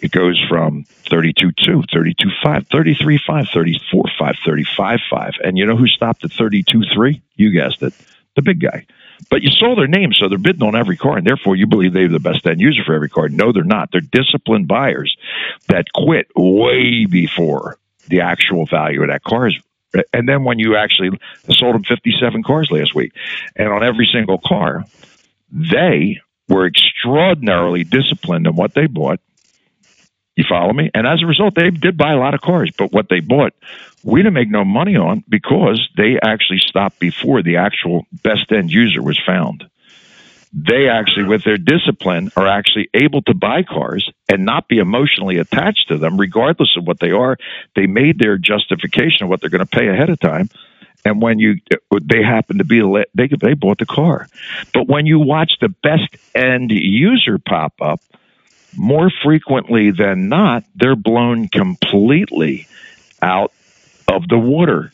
it 0.00 0.10
goes 0.10 0.42
from 0.48 0.84
32 1.08 1.52
2, 1.64 1.82
32 1.92 2.30
5, 2.42 2.66
33 2.68 3.20
5, 3.26 3.46
34 3.52 4.04
5, 4.18 4.34
35 4.44 5.00
5. 5.10 5.32
And 5.42 5.56
you 5.56 5.66
know 5.66 5.76
who 5.76 5.86
stopped 5.86 6.24
at 6.24 6.32
32 6.32 6.82
3? 6.94 7.22
You 7.36 7.50
guessed 7.50 7.82
it, 7.82 7.94
the 8.34 8.42
big 8.42 8.60
guy. 8.60 8.86
But 9.30 9.42
you 9.42 9.50
saw 9.50 9.74
their 9.74 9.86
names, 9.86 10.18
so 10.18 10.28
they're 10.28 10.36
bidding 10.36 10.62
on 10.62 10.76
every 10.76 10.98
car, 10.98 11.16
and 11.16 11.26
therefore 11.26 11.56
you 11.56 11.66
believe 11.66 11.94
they're 11.94 12.08
the 12.08 12.20
best 12.20 12.46
end 12.46 12.60
user 12.60 12.82
for 12.84 12.94
every 12.94 13.08
car. 13.08 13.30
No, 13.30 13.50
they're 13.50 13.64
not. 13.64 13.90
They're 13.90 14.02
disciplined 14.02 14.68
buyers 14.68 15.16
that 15.68 15.86
quit 15.94 16.26
way 16.36 17.06
before 17.06 17.78
the 18.08 18.20
actual 18.20 18.66
value 18.66 19.02
of 19.02 19.08
that 19.08 19.24
car 19.24 19.48
is 19.48 19.58
and 20.12 20.28
then 20.28 20.44
when 20.44 20.58
you 20.58 20.76
actually 20.76 21.18
sold 21.50 21.74
them 21.74 21.84
57 21.84 22.42
cars 22.42 22.70
last 22.70 22.94
week, 22.94 23.12
and 23.54 23.68
on 23.68 23.82
every 23.82 24.08
single 24.12 24.38
car, 24.38 24.84
they 25.56 26.20
were 26.48 26.66
extraordinarily 26.66 27.82
disciplined 27.84 28.46
in 28.46 28.54
what 28.54 28.74
they 28.74 28.86
bought. 28.86 29.20
You 30.36 30.44
follow 30.46 30.72
me? 30.72 30.90
And 30.94 31.06
as 31.06 31.22
a 31.22 31.26
result, 31.26 31.54
they 31.54 31.70
did 31.70 31.96
buy 31.96 32.12
a 32.12 32.18
lot 32.18 32.34
of 32.34 32.42
cars, 32.42 32.70
but 32.76 32.92
what 32.92 33.08
they 33.08 33.20
bought, 33.20 33.54
we 34.04 34.20
didn't 34.20 34.34
make 34.34 34.50
no 34.50 34.64
money 34.64 34.96
on 34.96 35.24
because 35.28 35.88
they 35.96 36.18
actually 36.22 36.60
stopped 36.60 36.98
before 36.98 37.42
the 37.42 37.56
actual 37.56 38.06
best 38.12 38.52
end 38.52 38.70
user 38.70 39.02
was 39.02 39.18
found. 39.26 39.64
They 40.52 40.88
actually, 40.88 41.24
with 41.24 41.44
their 41.44 41.56
discipline, 41.56 42.30
are 42.36 42.46
actually 42.46 42.88
able 42.94 43.22
to 43.22 43.34
buy 43.34 43.62
cars 43.62 44.10
and 44.28 44.44
not 44.44 44.68
be 44.68 44.78
emotionally 44.78 45.38
attached 45.38 45.88
to 45.88 45.98
them, 45.98 46.18
regardless 46.18 46.76
of 46.76 46.86
what 46.86 47.00
they 47.00 47.10
are. 47.10 47.36
They 47.74 47.86
made 47.86 48.18
their 48.18 48.38
justification 48.38 49.24
of 49.24 49.28
what 49.28 49.40
they're 49.40 49.50
going 49.50 49.66
to 49.66 49.78
pay 49.78 49.88
ahead 49.88 50.10
of 50.10 50.20
time 50.20 50.50
and 51.06 51.22
when 51.22 51.38
you 51.38 51.60
they 52.02 52.22
happen 52.22 52.58
to 52.58 52.64
be 52.64 52.80
they 53.14 53.28
they 53.40 53.54
bought 53.54 53.78
the 53.78 53.86
car. 53.86 54.28
But 54.74 54.88
when 54.88 55.06
you 55.06 55.20
watch 55.20 55.52
the 55.60 55.68
best 55.68 56.08
end 56.34 56.72
user 56.72 57.38
pop 57.38 57.74
up 57.80 58.00
more 58.76 59.10
frequently 59.24 59.92
than 59.92 60.28
not 60.28 60.64
they're 60.74 60.96
blown 60.96 61.48
completely 61.48 62.66
out 63.22 63.52
of 64.08 64.26
the 64.28 64.38
water. 64.38 64.92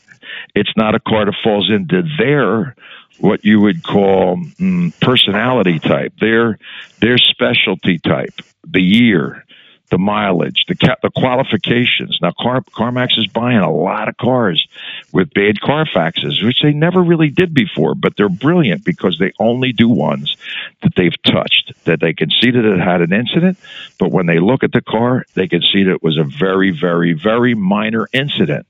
It's 0.55 0.77
not 0.77 0.95
a 0.95 1.01
car 1.01 1.25
that 1.25 1.35
falls 1.43 1.71
into 1.71 2.03
their 2.19 2.77
what 3.19 3.45
you 3.45 3.61
would 3.61 3.83
call 3.83 4.37
mm, 4.37 4.93
personality 5.01 5.79
type 5.79 6.13
their 6.21 6.59
their 7.01 7.17
specialty 7.17 7.99
type 7.99 8.35
the 8.67 8.83
year 8.83 9.45
the 9.93 9.99
mileage, 9.99 10.65
the 10.67 10.75
ca- 10.75 10.97
the 11.03 11.11
qualifications. 11.11 12.19
Now, 12.23 12.33
Car- 12.33 12.63
CarMax 12.63 13.19
is 13.19 13.27
buying 13.27 13.59
a 13.59 13.71
lot 13.71 14.09
of 14.09 14.17
cars 14.17 14.67
with 15.13 15.35
bad 15.35 15.57
Carfaxes, 15.61 16.43
which 16.43 16.63
they 16.63 16.73
never 16.73 17.03
really 17.03 17.29
did 17.29 17.53
before, 17.53 17.95
but 17.95 18.17
they're 18.17 18.31
brilliant 18.31 18.85
because 18.85 19.19
they 19.19 19.33
only 19.39 19.73
do 19.73 19.91
ones 19.91 20.35
that 20.83 20.95
they've 20.97 21.23
touched, 21.25 21.75
that 21.85 22.01
they 22.01 22.15
can 22.15 22.31
see 22.41 22.51
that 22.51 22.65
it 22.65 22.81
had 22.81 23.03
an 23.03 23.13
incident, 23.13 23.59
but 23.99 24.11
when 24.11 24.25
they 24.25 24.41
look 24.41 24.65
at 24.65 24.73
the 24.73 24.81
car, 24.81 25.27
they 25.35 25.47
can 25.47 25.61
see 25.61 25.83
that 25.83 25.93
it 25.93 26.03
was 26.03 26.17
a 26.17 26.25
very, 26.25 26.71
very, 26.71 27.13
very 27.13 27.55
minor 27.55 28.09
incident. 28.15 28.67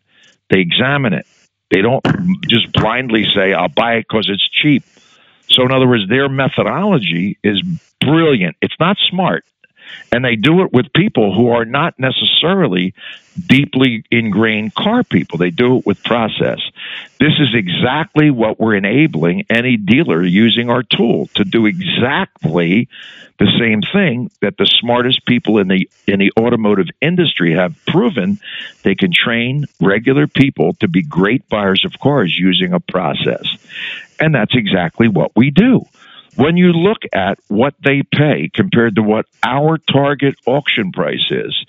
They 0.51 0.59
examine 0.59 1.13
it. 1.13 1.27
They 1.71 1.83
don't 1.83 2.05
just 2.49 2.73
blindly 2.73 3.27
say, 3.33 3.55
I'll 3.55 3.69
buy 3.69 3.95
it 3.95 4.07
because 4.09 4.29
it's 4.29 4.47
cheap. 4.51 4.83
So, 5.47 5.63
in 5.63 5.71
other 5.71 5.87
words, 5.87 6.09
their 6.09 6.29
methodology 6.29 7.39
is 7.45 7.63
brilliant. 8.01 8.57
It's 8.61 8.75
not 8.81 8.97
smart 9.09 9.45
and 10.11 10.25
they 10.25 10.37
do 10.37 10.63
it 10.63 10.73
with 10.73 10.93
people 10.93 11.35
who 11.35 11.51
are 11.51 11.65
not 11.65 11.99
necessarily 11.99 12.95
deeply 13.47 14.05
ingrained 14.11 14.75
car 14.75 15.03
people. 15.03 15.39
They 15.39 15.51
do 15.51 15.79
it 15.79 15.87
with 15.87 16.03
process. 16.05 16.61
This 17.19 17.33
is 17.39 17.55
exactly 17.55 18.31
what 18.31 18.61
we're 18.61 18.75
enabling 18.75 19.47
any 19.49 19.77
dealer 19.77 20.23
using 20.23 20.69
our 20.69 20.83
tool 20.83 21.29
to 21.35 21.45
do 21.45 21.67
exactly 21.67 22.89
the 23.39 23.51
same 23.59 23.81
thing 23.93 24.31
that 24.41 24.57
the 24.57 24.67
smartest 24.67 25.25
people 25.27 25.59
in 25.59 25.69
the 25.69 25.89
in 26.07 26.21
the 26.21 26.33
automotive 26.39 26.89
industry 27.01 27.55
have 27.55 27.75
proven 27.87 28.39
they 28.83 28.95
can 28.95 29.11
train 29.13 29.65
regular 29.81 30.27
people 30.27 30.75
to 30.75 30.89
be 30.89 31.03
great 31.03 31.49
buyers 31.49 31.85
of 31.85 31.99
cars 31.99 32.37
using 32.39 32.73
a 32.73 32.81
process. 32.81 33.45
And 34.21 34.35
that's 34.35 34.55
exactly 34.55 35.09
what 35.09 35.33
we 35.35 35.51
do. 35.51 35.87
When 36.37 36.57
you 36.57 36.73
look 36.73 37.03
at 37.13 37.39
what 37.49 37.75
they 37.85 38.03
pay 38.03 38.51
compared 38.53 38.97
to 38.97 39.03
what 39.03 39.27
our 39.43 39.77
target 39.79 40.37
auction 40.47 40.91
price 40.93 41.31
is, 41.31 41.67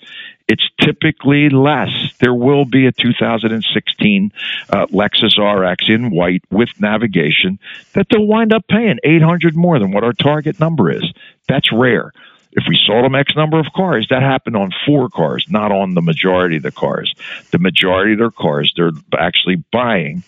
it's 0.48 0.66
typically 0.80 1.48
less. 1.50 1.90
There 2.18 2.34
will 2.34 2.64
be 2.64 2.86
a 2.86 2.92
2016 2.92 4.32
uh, 4.70 4.86
Lexus 4.86 5.38
RX 5.38 5.88
in 5.88 6.10
white 6.10 6.42
with 6.50 6.68
navigation 6.78 7.58
that 7.92 8.06
they'll 8.10 8.26
wind 8.26 8.52
up 8.52 8.66
paying 8.68 8.98
800 9.02 9.56
more 9.56 9.78
than 9.78 9.92
what 9.92 10.04
our 10.04 10.12
target 10.12 10.60
number 10.60 10.90
is. 10.90 11.04
That's 11.48 11.72
rare. 11.72 12.12
If 12.52 12.64
we 12.68 12.78
sold 12.86 13.04
them 13.04 13.14
X 13.14 13.34
number 13.34 13.58
of 13.58 13.66
cars, 13.74 14.06
that 14.10 14.22
happened 14.22 14.56
on 14.56 14.70
four 14.86 15.08
cars, 15.08 15.46
not 15.48 15.72
on 15.72 15.94
the 15.94 16.02
majority 16.02 16.58
of 16.58 16.62
the 16.62 16.70
cars. 16.70 17.12
The 17.50 17.58
majority 17.58 18.12
of 18.12 18.18
their 18.18 18.30
cars, 18.30 18.72
they're 18.76 18.92
actually 19.18 19.64
buying 19.72 20.22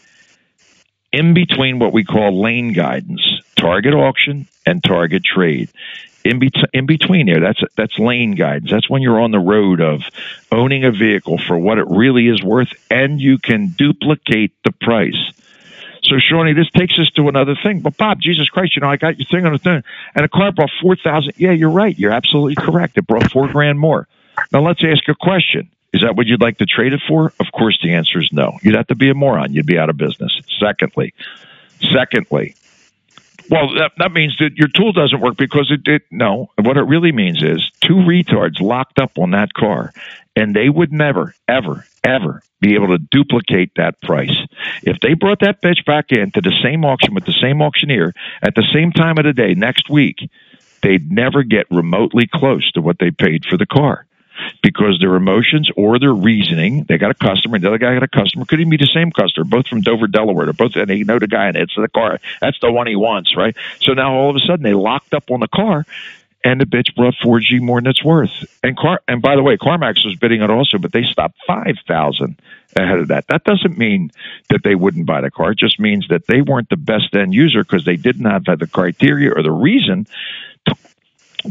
in 1.13 1.35
between 1.35 1.79
what 1.79 1.93
we 1.93 2.05
call 2.05 2.43
lane 2.43 2.73
guidance, 2.73 3.36
target 3.57 3.95
auction 3.95 4.47
and 4.65 4.83
target 4.83 5.25
trade. 5.25 5.71
In, 6.25 6.41
in 6.73 6.87
between 6.87 7.27
there, 7.27 7.41
that's 7.41 7.61
that's 7.77 7.99
lane 7.99 8.35
guidance. 8.35 8.71
That's 8.71 8.91
when 8.91 9.01
you're 9.01 9.21
on 9.21 9.31
the 9.31 9.39
road 9.39 9.81
of 9.81 10.03
owning 10.51 10.85
a 10.85 10.91
vehicle 10.91 11.39
for 11.39 11.57
what 11.57 11.79
it 11.79 11.87
really 11.89 12.27
is 12.27 12.43
worth, 12.43 12.73
and 12.91 13.21
you 13.21 13.39
can 13.39 13.69
duplicate 13.69 14.53
the 14.65 14.73
price. 14.73 15.33
So, 16.03 16.17
Shawnee, 16.19 16.53
this 16.53 16.71
takes 16.71 16.95
us 16.99 17.11
to 17.17 17.29
another 17.29 17.57
thing. 17.61 17.81
But 17.81 17.97
Bob, 17.97 18.21
Jesus 18.21 18.49
Christ, 18.49 18.77
you 18.77 18.83
know, 18.83 18.89
I 18.89 18.97
got 18.97 19.19
your 19.19 19.27
thing 19.27 19.47
on 19.47 19.53
the 19.53 19.59
thing, 19.59 19.83
and 20.15 20.25
a 20.25 20.29
car 20.29 20.53
brought 20.53 20.71
four 20.81 20.97
thousand. 20.97 21.35
Yeah, 21.37 21.53
you're 21.53 21.71
right. 21.71 21.97
You're 21.97 22.13
absolutely 22.13 22.57
correct. 22.57 22.99
It 22.99 23.07
brought 23.07 23.31
four 23.31 23.49
grand 23.49 23.79
more. 23.79 24.09
Now 24.53 24.63
let's 24.63 24.83
ask 24.85 25.09
a 25.09 25.15
question. 25.15 25.71
Is 25.93 26.03
that 26.03 26.17
what 26.17 26.27
you'd 26.27 26.43
like 26.43 26.59
to 26.59 26.67
trade 26.67 26.93
it 26.93 27.01
for? 27.09 27.33
Of 27.41 27.47
course, 27.53 27.79
the 27.83 27.95
answer 27.95 28.19
is 28.19 28.29
no. 28.33 28.59
You'd 28.63 28.75
have 28.75 28.89
to 28.89 28.95
be 28.97 29.11
a 29.11 29.15
moron. 29.15 29.55
You'd 29.55 29.67
be 29.67 29.79
out 29.79 29.91
of 29.91 29.97
business. 29.97 30.41
Secondly, 30.61 31.15
secondly, 31.81 32.55
well, 33.51 33.75
that, 33.75 33.93
that 33.99 34.13
means 34.13 34.37
that 34.39 34.57
your 34.57 34.69
tool 34.69 34.93
doesn't 34.93 35.21
work 35.21 35.37
because 35.37 35.71
it 35.71 35.85
did. 35.85 36.03
No, 36.11 36.51
what 36.61 36.77
it 36.77 36.83
really 36.83 37.13
means 37.13 37.43
is 37.43 37.71
two 37.81 37.95
retards 37.95 38.61
locked 38.61 38.99
up 38.99 39.19
on 39.19 39.33
that 39.33 39.53
car, 39.53 39.93
and 40.35 40.55
they 40.55 40.69
would 40.69 40.93
never, 40.93 41.35
ever, 41.49 41.87
ever 42.05 42.43
be 42.61 42.75
able 42.75 42.89
to 42.89 42.99
duplicate 42.99 43.73
that 43.77 44.01
price. 44.01 44.37
If 44.83 45.01
they 45.01 45.15
brought 45.15 45.41
that 45.41 45.63
bitch 45.63 45.85
back 45.85 46.11
in 46.11 46.31
to 46.33 46.41
the 46.41 46.55
same 46.63 46.85
auction 46.85 47.15
with 47.15 47.27
the 47.27 47.37
same 47.41 47.61
auctioneer 47.61 48.15
at 48.43 48.55
the 48.55 48.67
same 48.73 48.93
time 48.93 49.19
of 49.19 49.25
the 49.25 49.33
day 49.33 49.55
next 49.55 49.91
week, 49.91 50.31
they'd 50.83 51.11
never 51.11 51.43
get 51.43 51.67
remotely 51.71 52.29
close 52.33 52.71
to 52.73 52.81
what 52.81 52.99
they 52.99 53.11
paid 53.11 53.45
for 53.45 53.57
the 53.57 53.67
car 53.67 54.06
because 54.63 54.99
their 55.01 55.15
emotions 55.15 55.71
or 55.77 55.99
their 55.99 56.13
reasoning. 56.13 56.85
They 56.89 56.99
got 56.99 57.11
a 57.11 57.15
customer, 57.15 57.57
and 57.57 57.65
the 57.65 57.69
other 57.69 57.79
guy 57.79 57.95
got 57.95 58.03
a 58.03 58.09
customer. 58.09 58.45
Could 58.45 58.61
even 58.61 58.71
be 58.71 58.77
the 58.77 58.91
same 58.93 59.11
customer, 59.11 59.45
both 59.45 59.67
from 59.69 59.81
Dover, 59.81 60.07
Delaware. 60.07 60.53
Both, 60.53 60.77
and 60.77 60.89
they 60.89 61.03
know 61.03 61.19
the 61.19 61.29
guy, 61.29 61.49
and 61.49 61.57
it's 61.57 61.75
the 61.77 61.89
car. 61.89 62.21
That's 62.41 62.59
the 62.61 62.73
one 62.73 62.87
he 62.87 62.97
wants, 62.97 63.37
right? 63.37 63.57
So 63.81 63.93
now 63.93 64.15
all 64.15 64.31
of 64.31 64.37
a 64.37 64.41
sudden 64.41 64.63
they 64.63 64.75
locked 64.75 65.15
up 65.15 65.31
on 65.31 65.41
the 65.41 65.49
car, 65.49 65.85
and 66.45 66.61
the 66.61 66.65
bitch 66.65 66.95
brought 66.95 67.15
4G 67.25 67.61
more 67.61 67.81
than 67.81 67.91
it's 67.91 68.05
worth. 68.05 68.31
And 68.63 68.77
car, 68.77 69.01
and 69.09 69.21
by 69.21 69.37
the 69.37 69.43
way, 69.43 69.57
CarMax 69.57 70.05
was 70.05 70.17
bidding 70.21 70.43
it 70.43 70.51
also, 70.51 70.79
but 70.79 70.93
they 70.93 71.03
stopped 71.03 71.37
five 71.47 71.77
thousand 71.87 72.41
ahead 72.77 72.99
of 72.99 73.09
that. 73.09 73.27
That 73.29 73.45
doesn't 73.45 73.79
mean 73.79 74.13
that 74.51 74.63
they 74.63 74.75
wouldn't 74.75 75.07
buy 75.07 75.23
the 75.23 75.31
car. 75.31 75.53
It 75.53 75.59
just 75.59 75.81
means 75.81 76.07
that 76.09 76.27
they 76.27 76.43
weren't 76.43 76.69
the 76.69 76.77
best 76.77 77.15
end 77.15 77.35
user 77.35 77.63
because 77.65 77.85
they 77.85 77.97
didn't 77.97 78.27
have 78.27 78.45
the 78.45 78.69
criteria 78.71 79.33
or 79.33 79.43
the 79.43 79.51
reason 79.51 80.07
to, 80.67 80.77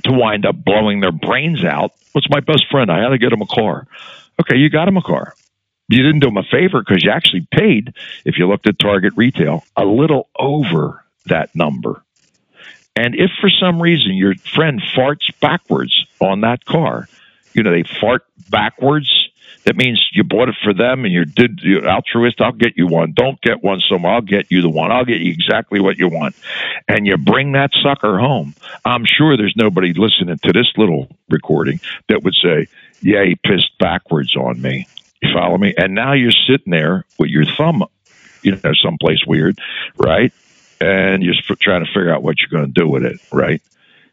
to 0.04 0.12
wind 0.14 0.46
up 0.46 0.56
blowing 0.56 1.00
their 1.00 1.12
brains 1.12 1.64
out. 1.64 1.94
What's 2.16 2.30
my 2.30 2.40
best 2.40 2.68
friend? 2.72 2.90
I 2.90 3.02
had 3.02 3.10
to 3.10 3.18
get 3.18 3.34
him 3.34 3.42
a 3.42 3.46
car. 3.46 3.88
Okay, 4.40 4.56
you 4.56 4.70
got 4.70 4.88
him 4.88 4.96
a 4.96 5.02
car. 5.02 5.34
You 5.90 6.02
didn't 6.02 6.22
do 6.22 6.30
him 6.30 6.38
a 6.38 6.44
favor 6.44 6.82
because 6.82 7.04
you 7.04 7.12
actually 7.12 7.46
paid, 7.52 7.94
if 8.24 8.38
you 8.38 8.48
looked 8.48 8.70
at 8.70 8.80
Target 8.80 9.12
retail, 9.18 9.66
a 9.76 9.84
little 9.84 10.30
over 10.40 11.04
that 11.26 11.54
number. 11.54 12.02
And 12.96 13.16
if 13.16 13.32
for 13.42 13.50
some 13.50 13.82
reason 13.82 14.14
your 14.14 14.34
friend 14.36 14.82
farts 14.96 15.30
backwards 15.42 16.06
on 16.22 16.40
that 16.42 16.64
car, 16.64 17.10
you 17.54 17.64
know, 17.64 17.72
they 17.72 17.84
fart 17.84 18.26
backwards 18.50 19.25
that 19.66 19.76
means 19.76 20.04
you 20.14 20.24
bought 20.24 20.48
it 20.48 20.56
for 20.64 20.74
them 20.74 21.06
and 21.06 21.14
you're, 21.14 21.26
did, 21.26 21.60
you're 21.64 21.90
altruist. 21.90 22.40
I'll 22.40 22.52
get 22.52 22.78
you 22.78 22.88
one. 22.88 23.14
Don't 23.14 23.42
get 23.42 23.64
one 23.64 23.82
somewhere. 23.90 24.14
I'll 24.14 24.22
get 24.22 24.52
you 24.52 24.62
the 24.62 24.70
one. 24.70 24.92
I'll 24.92 25.06
get 25.06 25.22
you 25.22 25.32
exactly 25.32 25.80
what 25.80 25.98
you 25.98 26.08
want. 26.08 26.36
And 26.88 27.08
you 27.08 27.18
bring 27.18 27.54
that 27.54 27.72
sucker 27.84 28.20
home. 28.20 28.54
I'm 28.86 29.06
sure 29.06 29.36
there's 29.36 29.56
nobody 29.58 29.94
listening 29.94 30.38
to 30.44 30.54
this 30.54 30.72
little 30.78 31.08
recording 31.30 31.80
that 32.10 32.24
would 32.24 32.36
say, 32.36 32.68
yeah, 33.02 33.26
he 33.26 33.36
pissed 33.36 33.78
backwards 33.80 34.36
on 34.36 34.62
me. 34.62 34.88
You 35.22 35.34
follow 35.34 35.58
me? 35.58 35.74
And 35.76 35.96
now 35.96 36.14
you're 36.14 36.32
sitting 36.48 36.72
there 36.72 37.04
with 37.18 37.32
your 37.32 37.46
thumb, 37.58 37.84
you 38.44 38.52
know, 38.52 38.72
someplace 38.84 39.26
weird, 39.26 39.58
right? 39.98 40.32
And 40.80 41.24
you're 41.24 41.34
trying 41.60 41.84
to 41.84 41.92
figure 41.92 42.14
out 42.14 42.22
what 42.22 42.36
you're 42.40 42.60
going 42.60 42.72
to 42.72 42.80
do 42.80 42.88
with 42.88 43.04
it, 43.04 43.20
right? 43.32 43.62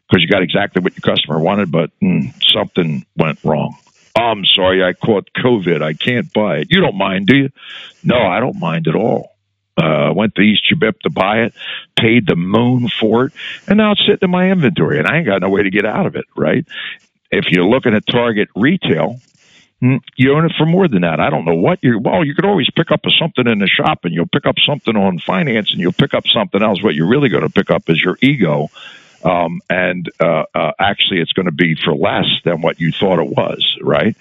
Because 0.09 0.23
you 0.23 0.27
got 0.27 0.41
exactly 0.41 0.81
what 0.81 0.93
your 0.93 1.15
customer 1.15 1.39
wanted, 1.39 1.71
but 1.71 1.91
mm, 2.01 2.33
something 2.51 3.05
went 3.15 3.37
wrong. 3.43 3.77
I'm 4.15 4.45
sorry, 4.45 4.83
I 4.83 4.93
caught 4.93 5.29
COVID. 5.33 5.81
I 5.81 5.93
can't 5.93 6.31
buy 6.33 6.57
it. 6.57 6.67
You 6.69 6.81
don't 6.81 6.97
mind, 6.97 7.27
do 7.27 7.37
you? 7.37 7.49
No, 8.03 8.17
I 8.17 8.39
don't 8.39 8.59
mind 8.59 8.87
at 8.87 8.95
all. 8.95 9.31
Uh, 9.75 10.13
went 10.15 10.35
to 10.35 10.41
East 10.41 10.63
Chebip 10.71 10.99
to 10.99 11.09
buy 11.09 11.39
it, 11.39 11.53
paid 11.99 12.27
the 12.27 12.35
moon 12.35 12.89
for 12.89 13.25
it, 13.25 13.33
and 13.67 13.77
now 13.77 13.93
it's 13.93 14.01
sitting 14.01 14.19
in 14.21 14.29
my 14.29 14.51
inventory, 14.51 14.99
and 14.99 15.07
I 15.07 15.17
ain't 15.17 15.25
got 15.25 15.41
no 15.41 15.49
way 15.49 15.63
to 15.63 15.71
get 15.71 15.83
out 15.83 16.05
of 16.05 16.15
it, 16.15 16.25
right? 16.35 16.63
If 17.31 17.45
you're 17.49 17.65
looking 17.65 17.95
at 17.95 18.05
Target 18.05 18.49
retail, 18.55 19.19
hmm, 19.79 19.95
you 20.15 20.35
own 20.35 20.45
it 20.45 20.51
for 20.55 20.67
more 20.67 20.87
than 20.87 21.01
that. 21.01 21.19
I 21.19 21.31
don't 21.31 21.45
know 21.45 21.55
what 21.55 21.79
you. 21.81 21.97
Well, 21.97 22.23
you 22.23 22.35
could 22.35 22.45
always 22.45 22.69
pick 22.69 22.91
up 22.91 23.01
something 23.19 23.47
in 23.47 23.57
the 23.57 23.67
shop, 23.67 24.05
and 24.05 24.13
you'll 24.13 24.27
pick 24.27 24.45
up 24.45 24.57
something 24.63 24.95
on 24.95 25.17
finance, 25.17 25.71
and 25.71 25.81
you'll 25.81 25.91
pick 25.91 26.13
up 26.13 26.27
something 26.27 26.61
else. 26.61 26.83
What 26.83 26.93
you're 26.93 27.09
really 27.09 27.29
going 27.29 27.41
to 27.41 27.49
pick 27.49 27.71
up 27.71 27.89
is 27.89 27.99
your 27.99 28.19
ego 28.21 28.69
um, 29.23 29.61
and 29.69 30.09
uh, 30.19 30.45
uh, 30.53 30.71
actually 30.79 31.19
it's 31.19 31.33
going 31.33 31.45
to 31.47 31.51
be 31.51 31.75
for 31.75 31.95
less 31.95 32.25
than 32.43 32.61
what 32.61 32.79
you 32.79 32.91
thought 32.91 33.19
it 33.19 33.29
was, 33.29 33.77
right? 33.81 34.15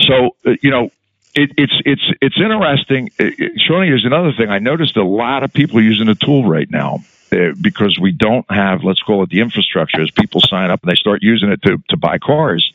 So 0.00 0.36
uh, 0.46 0.56
you 0.62 0.70
know. 0.70 0.90
It, 1.34 1.50
it's 1.56 1.72
it's 1.86 2.02
it's 2.20 2.36
interesting. 2.38 3.08
It, 3.18 3.40
it, 3.40 3.52
Shawnee, 3.58 3.88
there's 3.88 4.04
another 4.04 4.32
thing. 4.36 4.50
I 4.50 4.58
noticed 4.58 4.98
a 4.98 5.02
lot 5.02 5.44
of 5.44 5.50
people 5.50 5.80
using 5.80 6.08
the 6.08 6.14
tool 6.14 6.46
right 6.46 6.70
now 6.70 7.04
uh, 7.32 7.52
because 7.58 7.98
we 7.98 8.12
don't 8.12 8.44
have, 8.50 8.84
let's 8.84 9.00
call 9.00 9.22
it 9.22 9.30
the 9.30 9.40
infrastructure. 9.40 10.02
As 10.02 10.10
people 10.10 10.42
sign 10.42 10.70
up 10.70 10.82
and 10.82 10.90
they 10.90 10.96
start 10.96 11.22
using 11.22 11.48
it 11.48 11.62
to 11.62 11.82
to 11.88 11.96
buy 11.96 12.18
cars, 12.18 12.70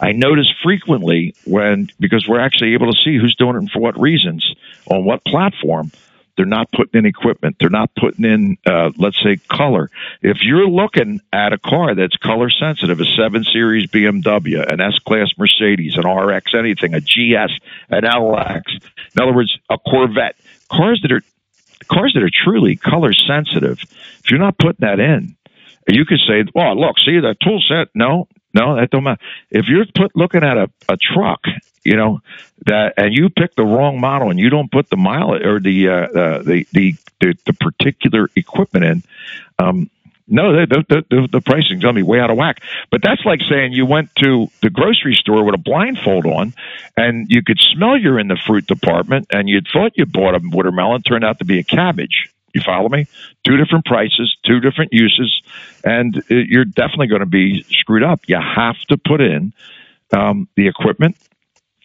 I 0.00 0.10
notice 0.10 0.52
frequently 0.64 1.36
when 1.44 1.90
because 2.00 2.26
we're 2.26 2.40
actually 2.40 2.74
able 2.74 2.92
to 2.92 2.98
see 3.04 3.16
who's 3.18 3.36
doing 3.36 3.54
it 3.54 3.58
and 3.58 3.70
for 3.70 3.78
what 3.78 3.96
reasons 4.00 4.52
on 4.86 5.04
what 5.04 5.24
platform. 5.24 5.92
They're 6.36 6.46
not 6.46 6.70
putting 6.72 7.00
in 7.00 7.06
equipment. 7.06 7.56
They're 7.60 7.70
not 7.70 7.90
putting 7.94 8.24
in, 8.24 8.56
uh, 8.66 8.90
let's 8.96 9.22
say, 9.22 9.36
color. 9.48 9.90
If 10.22 10.38
you're 10.42 10.68
looking 10.68 11.20
at 11.32 11.52
a 11.52 11.58
car 11.58 11.94
that's 11.94 12.16
color 12.16 12.48
sensitive, 12.50 13.00
a 13.00 13.04
7 13.04 13.44
Series 13.44 13.88
BMW, 13.88 14.66
an 14.72 14.80
S 14.80 14.98
Class 15.00 15.28
Mercedes, 15.36 15.96
an 15.96 16.08
RX, 16.08 16.52
anything, 16.54 16.94
a 16.94 17.00
GS, 17.00 17.52
an 17.90 18.04
LX, 18.04 18.62
in 19.14 19.22
other 19.22 19.34
words, 19.34 19.56
a 19.68 19.76
Corvette, 19.78 20.36
cars 20.70 21.00
that 21.02 21.12
are 21.12 21.22
cars 21.88 22.12
that 22.14 22.22
are 22.22 22.30
truly 22.30 22.76
color 22.76 23.12
sensitive, 23.12 23.78
if 24.24 24.30
you're 24.30 24.40
not 24.40 24.56
putting 24.56 24.86
that 24.86 25.00
in, 25.00 25.36
you 25.88 26.04
could 26.04 26.20
say, 26.26 26.44
"Well, 26.54 26.78
look, 26.80 26.98
see 26.98 27.18
that 27.18 27.40
tool 27.40 27.60
set." 27.68 27.88
No, 27.94 28.28
no, 28.54 28.76
that 28.76 28.90
don't 28.90 29.04
matter. 29.04 29.20
If 29.50 29.66
you're 29.68 29.86
put 29.94 30.16
looking 30.16 30.42
at 30.42 30.56
a, 30.56 30.70
a 30.88 30.96
truck, 30.96 31.40
you 31.84 31.96
know 31.96 32.20
that, 32.66 32.94
and 32.96 33.12
you 33.12 33.28
pick 33.28 33.54
the 33.54 33.64
wrong 33.64 34.00
model 34.00 34.30
and 34.30 34.38
you 34.38 34.50
don't 34.50 34.70
put 34.70 34.88
the 34.90 34.96
mileage 34.96 35.44
or 35.44 35.60
the 35.60 35.88
uh, 35.88 35.92
uh, 35.92 36.42
the, 36.42 36.66
the 36.72 36.94
the 37.20 37.34
the 37.46 37.52
particular 37.54 38.28
equipment 38.36 38.84
in, 38.84 39.02
um, 39.58 39.90
no, 40.28 40.52
the, 40.52 40.84
the, 40.88 41.04
the, 41.10 41.28
the 41.30 41.40
pricing's 41.40 41.82
going 41.82 41.94
to 41.94 41.98
be 41.98 42.02
way 42.02 42.20
out 42.20 42.30
of 42.30 42.36
whack. 42.36 42.62
But 42.90 43.02
that's 43.02 43.24
like 43.24 43.40
saying 43.48 43.72
you 43.72 43.84
went 43.84 44.14
to 44.16 44.48
the 44.62 44.70
grocery 44.70 45.14
store 45.14 45.44
with 45.44 45.54
a 45.54 45.58
blindfold 45.58 46.26
on 46.26 46.54
and 46.96 47.26
you 47.28 47.42
could 47.42 47.58
smell 47.58 47.98
you're 47.98 48.18
in 48.18 48.28
the 48.28 48.40
fruit 48.46 48.66
department 48.66 49.26
and 49.30 49.48
you 49.48 49.60
thought 49.60 49.92
you 49.96 50.06
bought 50.06 50.34
a 50.34 50.40
watermelon, 50.42 51.02
turned 51.02 51.24
out 51.24 51.40
to 51.40 51.44
be 51.44 51.58
a 51.58 51.64
cabbage. 51.64 52.30
You 52.54 52.60
follow 52.64 52.88
me? 52.88 53.06
Two 53.46 53.56
different 53.56 53.84
prices, 53.84 54.36
two 54.44 54.60
different 54.60 54.92
uses, 54.92 55.42
and 55.84 56.22
you're 56.28 56.64
definitely 56.64 57.06
going 57.06 57.20
to 57.20 57.26
be 57.26 57.62
screwed 57.62 58.02
up. 58.02 58.20
You 58.26 58.38
have 58.40 58.78
to 58.88 58.98
put 58.98 59.20
in 59.20 59.52
um, 60.12 60.48
the 60.56 60.68
equipment 60.68 61.16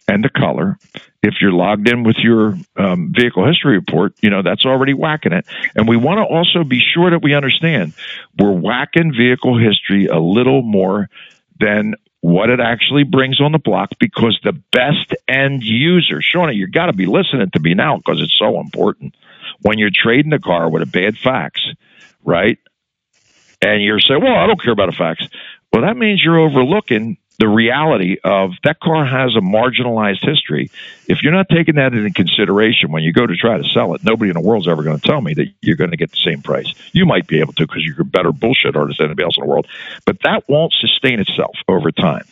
and 0.06 0.24
the 0.24 0.28
color. 0.28 0.78
If 1.22 1.34
you're 1.40 1.52
logged 1.52 1.88
in 1.88 2.02
with 2.02 2.16
your 2.18 2.56
um, 2.76 3.12
vehicle 3.14 3.46
history 3.46 3.76
report, 3.76 4.14
you 4.20 4.30
know 4.30 4.42
that's 4.42 4.64
already 4.64 4.94
whacking 4.94 5.32
it. 5.32 5.46
And 5.74 5.88
we 5.88 5.96
want 5.96 6.18
to 6.18 6.24
also 6.24 6.64
be 6.64 6.80
sure 6.80 7.10
that 7.10 7.22
we 7.22 7.34
understand 7.34 7.92
we're 8.38 8.52
whacking 8.52 9.12
vehicle 9.12 9.58
history 9.58 10.06
a 10.06 10.18
little 10.18 10.62
more 10.62 11.08
than 11.60 11.94
what 12.20 12.50
it 12.50 12.60
actually 12.60 13.04
brings 13.04 13.40
on 13.40 13.52
the 13.52 13.58
block 13.58 13.90
because 14.00 14.38
the 14.42 14.52
best 14.72 15.14
end 15.28 15.62
user, 15.62 16.20
Shawnee, 16.20 16.54
you've 16.54 16.72
got 16.72 16.86
to 16.86 16.92
be 16.92 17.06
listening 17.06 17.50
to 17.50 17.60
me 17.60 17.74
now 17.74 17.96
because 17.96 18.20
it's 18.20 18.36
so 18.38 18.60
important. 18.60 19.14
When 19.62 19.78
you're 19.78 19.90
trading 19.92 20.32
a 20.32 20.38
car 20.38 20.68
with 20.68 20.82
a 20.82 20.86
bad 20.86 21.16
fax, 21.18 21.60
right? 22.24 22.58
And 23.60 23.82
you're 23.82 24.00
saying, 24.00 24.22
well, 24.22 24.36
I 24.36 24.46
don't 24.46 24.62
care 24.62 24.72
about 24.72 24.88
a 24.88 24.92
fax. 24.92 25.26
Well, 25.72 25.82
that 25.82 25.96
means 25.96 26.22
you're 26.22 26.38
overlooking 26.38 27.18
the 27.38 27.48
reality 27.48 28.16
of 28.24 28.50
that 28.64 28.80
car 28.80 29.04
has 29.04 29.36
a 29.36 29.40
marginalized 29.40 30.24
history. 30.28 30.70
If 31.06 31.22
you're 31.22 31.32
not 31.32 31.48
taking 31.48 31.76
that 31.76 31.94
into 31.94 32.10
consideration 32.10 32.90
when 32.90 33.04
you 33.04 33.12
go 33.12 33.26
to 33.26 33.36
try 33.36 33.56
to 33.56 33.64
sell 33.68 33.94
it, 33.94 34.02
nobody 34.02 34.30
in 34.30 34.34
the 34.34 34.40
world's 34.40 34.66
ever 34.66 34.82
going 34.82 34.98
to 34.98 35.06
tell 35.06 35.20
me 35.20 35.34
that 35.34 35.46
you're 35.62 35.76
going 35.76 35.92
to 35.92 35.96
get 35.96 36.10
the 36.10 36.16
same 36.16 36.42
price. 36.42 36.72
You 36.92 37.06
might 37.06 37.28
be 37.28 37.38
able 37.38 37.52
to 37.54 37.66
because 37.66 37.84
you're 37.84 38.00
a 38.00 38.04
better 38.04 38.32
bullshit 38.32 38.74
artist 38.74 38.98
than 38.98 39.06
anybody 39.06 39.24
else 39.24 39.36
in 39.38 39.44
the 39.44 39.48
world, 39.48 39.68
but 40.04 40.18
that 40.24 40.48
won't 40.48 40.74
sustain 40.80 41.20
itself 41.20 41.56
over 41.68 41.92
time 41.92 42.24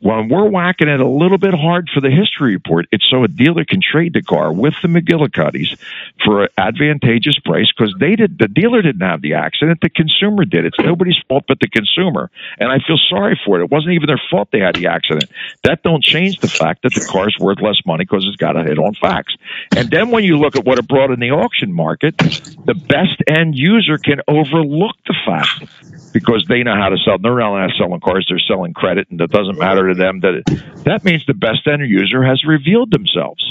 when 0.00 0.28
we're 0.28 0.48
whacking 0.48 0.88
it 0.88 1.00
a 1.00 1.08
little 1.08 1.38
bit 1.38 1.54
hard 1.54 1.88
for 1.92 2.00
the 2.00 2.10
history 2.10 2.52
report, 2.54 2.86
it's 2.92 3.08
so 3.10 3.24
a 3.24 3.28
dealer 3.28 3.64
can 3.64 3.80
trade 3.80 4.12
the 4.12 4.22
car 4.22 4.52
with 4.52 4.74
the 4.82 4.88
McGillicuddies 4.88 5.78
for 6.24 6.44
an 6.44 6.48
advantageous 6.58 7.38
price 7.38 7.70
because 7.76 7.94
they 7.98 8.16
did 8.16 8.38
the 8.38 8.48
dealer 8.48 8.82
didn't 8.82 9.06
have 9.06 9.22
the 9.22 9.34
accident, 9.34 9.80
the 9.80 9.88
consumer 9.88 10.44
did. 10.44 10.64
It's 10.64 10.78
nobody's 10.78 11.16
fault 11.28 11.44
but 11.48 11.60
the 11.60 11.68
consumer, 11.68 12.30
and 12.58 12.70
I 12.70 12.78
feel 12.86 12.98
sorry 13.08 13.40
for 13.44 13.58
it. 13.58 13.64
It 13.64 13.70
wasn't 13.70 13.94
even 13.94 14.06
their 14.06 14.20
fault 14.30 14.48
they 14.52 14.60
had 14.60 14.74
the 14.74 14.88
accident. 14.88 15.30
That 15.64 15.82
don't 15.82 16.02
change 16.02 16.40
the 16.40 16.48
fact 16.48 16.82
that 16.82 16.94
the 16.94 17.06
car's 17.10 17.36
worth 17.40 17.60
less 17.60 17.80
money 17.86 18.04
because 18.04 18.24
it's 18.26 18.36
got 18.36 18.56
a 18.56 18.62
hit 18.62 18.78
on 18.78 18.94
fax. 18.94 19.34
And 19.74 19.90
then 19.90 20.10
when 20.10 20.24
you 20.24 20.38
look 20.38 20.56
at 20.56 20.64
what 20.64 20.78
it 20.78 20.86
brought 20.86 21.10
in 21.10 21.20
the 21.20 21.30
auction 21.30 21.72
market, 21.72 22.16
the 22.18 22.74
best 22.74 23.22
end 23.26 23.56
user 23.56 23.98
can 23.98 24.20
overlook 24.28 24.96
the 25.06 25.14
fact 25.24 26.12
because 26.12 26.46
they 26.48 26.62
know 26.62 26.74
how 26.74 26.88
to 26.88 26.96
sell. 27.04 27.18
They're 27.18 27.36
not 27.36 27.70
selling 27.78 28.00
cars; 28.00 28.26
they're 28.28 28.38
selling 28.38 28.72
credit, 28.72 29.08
and 29.10 29.20
it 29.20 29.30
doesn't 29.30 29.58
matter 29.58 29.85
to 29.88 29.94
them 29.94 30.20
that 30.20 30.42
it, 30.46 30.84
that 30.84 31.04
means 31.04 31.24
the 31.26 31.34
best 31.34 31.66
end 31.66 31.88
user 31.88 32.22
has 32.24 32.42
revealed 32.44 32.90
themselves. 32.90 33.42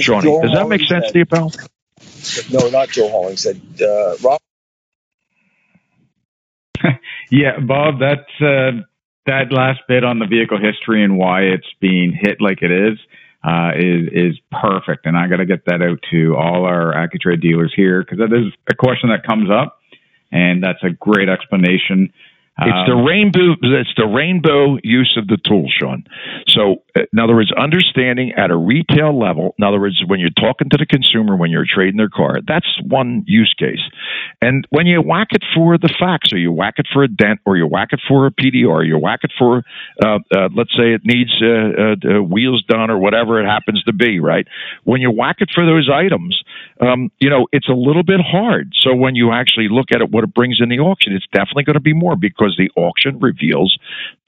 Shawnee, 0.00 0.22
Joe 0.22 0.42
does 0.42 0.52
that 0.52 0.68
make 0.68 0.82
sense 0.82 1.06
said, 1.06 1.12
to 1.12 1.18
you, 1.18 1.26
pal? 1.26 1.52
No, 2.50 2.68
not 2.70 2.88
Joe 2.88 3.08
Holling 3.08 3.36
said 3.36 3.60
uh, 3.80 4.16
Rob. 4.22 4.40
yeah, 7.30 7.58
Bob, 7.60 8.00
that's 8.00 8.40
uh, 8.40 8.82
that 9.26 9.52
last 9.52 9.80
bit 9.88 10.04
on 10.04 10.18
the 10.18 10.26
vehicle 10.26 10.58
history 10.58 11.04
and 11.04 11.16
why 11.16 11.42
it's 11.42 11.66
being 11.80 12.12
hit 12.12 12.40
like 12.40 12.62
it 12.62 12.70
is. 12.70 12.98
Uh, 13.44 13.72
is 13.76 14.08
is 14.12 14.40
perfect, 14.52 15.04
and 15.04 15.16
I 15.16 15.26
got 15.26 15.38
to 15.38 15.46
get 15.46 15.64
that 15.66 15.82
out 15.82 15.98
to 16.12 16.36
all 16.36 16.64
our 16.64 16.94
AccuTrade 16.94 17.42
dealers 17.42 17.72
here 17.74 18.04
because 18.04 18.18
that 18.18 18.32
is 18.32 18.52
a 18.70 18.74
question 18.76 19.10
that 19.10 19.26
comes 19.26 19.50
up, 19.50 19.80
and 20.30 20.62
that's 20.62 20.82
a 20.84 20.90
great 20.90 21.28
explanation 21.28 22.12
it's 22.66 22.88
the 22.88 22.96
um, 22.96 23.04
rainbow. 23.04 23.54
It's 23.62 23.94
the 23.96 24.06
rainbow 24.06 24.78
use 24.82 25.16
of 25.16 25.26
the 25.26 25.38
tool, 25.38 25.66
Sean. 25.68 26.04
So, 26.48 26.82
uh, 26.96 27.02
in 27.12 27.18
other 27.18 27.34
words, 27.34 27.52
understanding 27.52 28.32
at 28.36 28.50
a 28.50 28.56
retail 28.56 29.18
level. 29.18 29.54
In 29.58 29.64
other 29.64 29.80
words, 29.80 30.02
when 30.06 30.20
you're 30.20 30.30
talking 30.30 30.68
to 30.70 30.76
the 30.76 30.86
consumer, 30.86 31.36
when 31.36 31.50
you're 31.50 31.66
trading 31.66 31.96
their 31.96 32.10
car, 32.10 32.38
that's 32.46 32.66
one 32.86 33.24
use 33.26 33.54
case. 33.58 33.82
And 34.40 34.66
when 34.70 34.86
you 34.86 35.00
whack 35.00 35.28
it 35.32 35.42
for 35.54 35.78
the 35.78 35.92
fax, 35.98 36.32
or 36.32 36.38
you 36.38 36.52
whack 36.52 36.74
it 36.78 36.86
for 36.92 37.02
a 37.02 37.08
dent, 37.08 37.40
or 37.46 37.56
you 37.56 37.66
whack 37.66 37.88
it 37.92 38.00
for 38.06 38.26
a 38.26 38.30
PDR, 38.30 38.68
or 38.68 38.84
you 38.84 38.98
whack 38.98 39.20
it 39.22 39.32
for, 39.38 39.62
uh, 40.04 40.18
uh, 40.34 40.48
let's 40.54 40.72
say, 40.76 40.94
it 40.94 41.02
needs 41.04 41.30
uh, 41.42 41.46
uh, 41.46 42.18
uh, 42.18 42.22
wheels 42.22 42.64
done, 42.68 42.90
or 42.90 42.98
whatever 42.98 43.40
it 43.40 43.46
happens 43.46 43.82
to 43.84 43.92
be. 43.92 44.20
Right? 44.20 44.46
When 44.84 45.00
you 45.00 45.10
whack 45.10 45.36
it 45.40 45.50
for 45.54 45.64
those 45.66 45.88
items, 45.92 46.42
um, 46.80 47.10
you 47.18 47.30
know 47.30 47.46
it's 47.52 47.68
a 47.68 47.74
little 47.74 48.02
bit 48.02 48.20
hard. 48.20 48.72
So 48.80 48.94
when 48.94 49.14
you 49.14 49.32
actually 49.32 49.68
look 49.70 49.88
at 49.94 50.00
it, 50.00 50.10
what 50.10 50.24
it 50.24 50.34
brings 50.34 50.58
in 50.60 50.68
the 50.68 50.78
auction, 50.78 51.12
it's 51.12 51.26
definitely 51.32 51.64
going 51.64 51.74
to 51.74 51.80
be 51.80 51.94
more 51.94 52.16
because 52.16 52.56
the 52.56 52.70
auction 52.80 53.18
reveals 53.20 53.78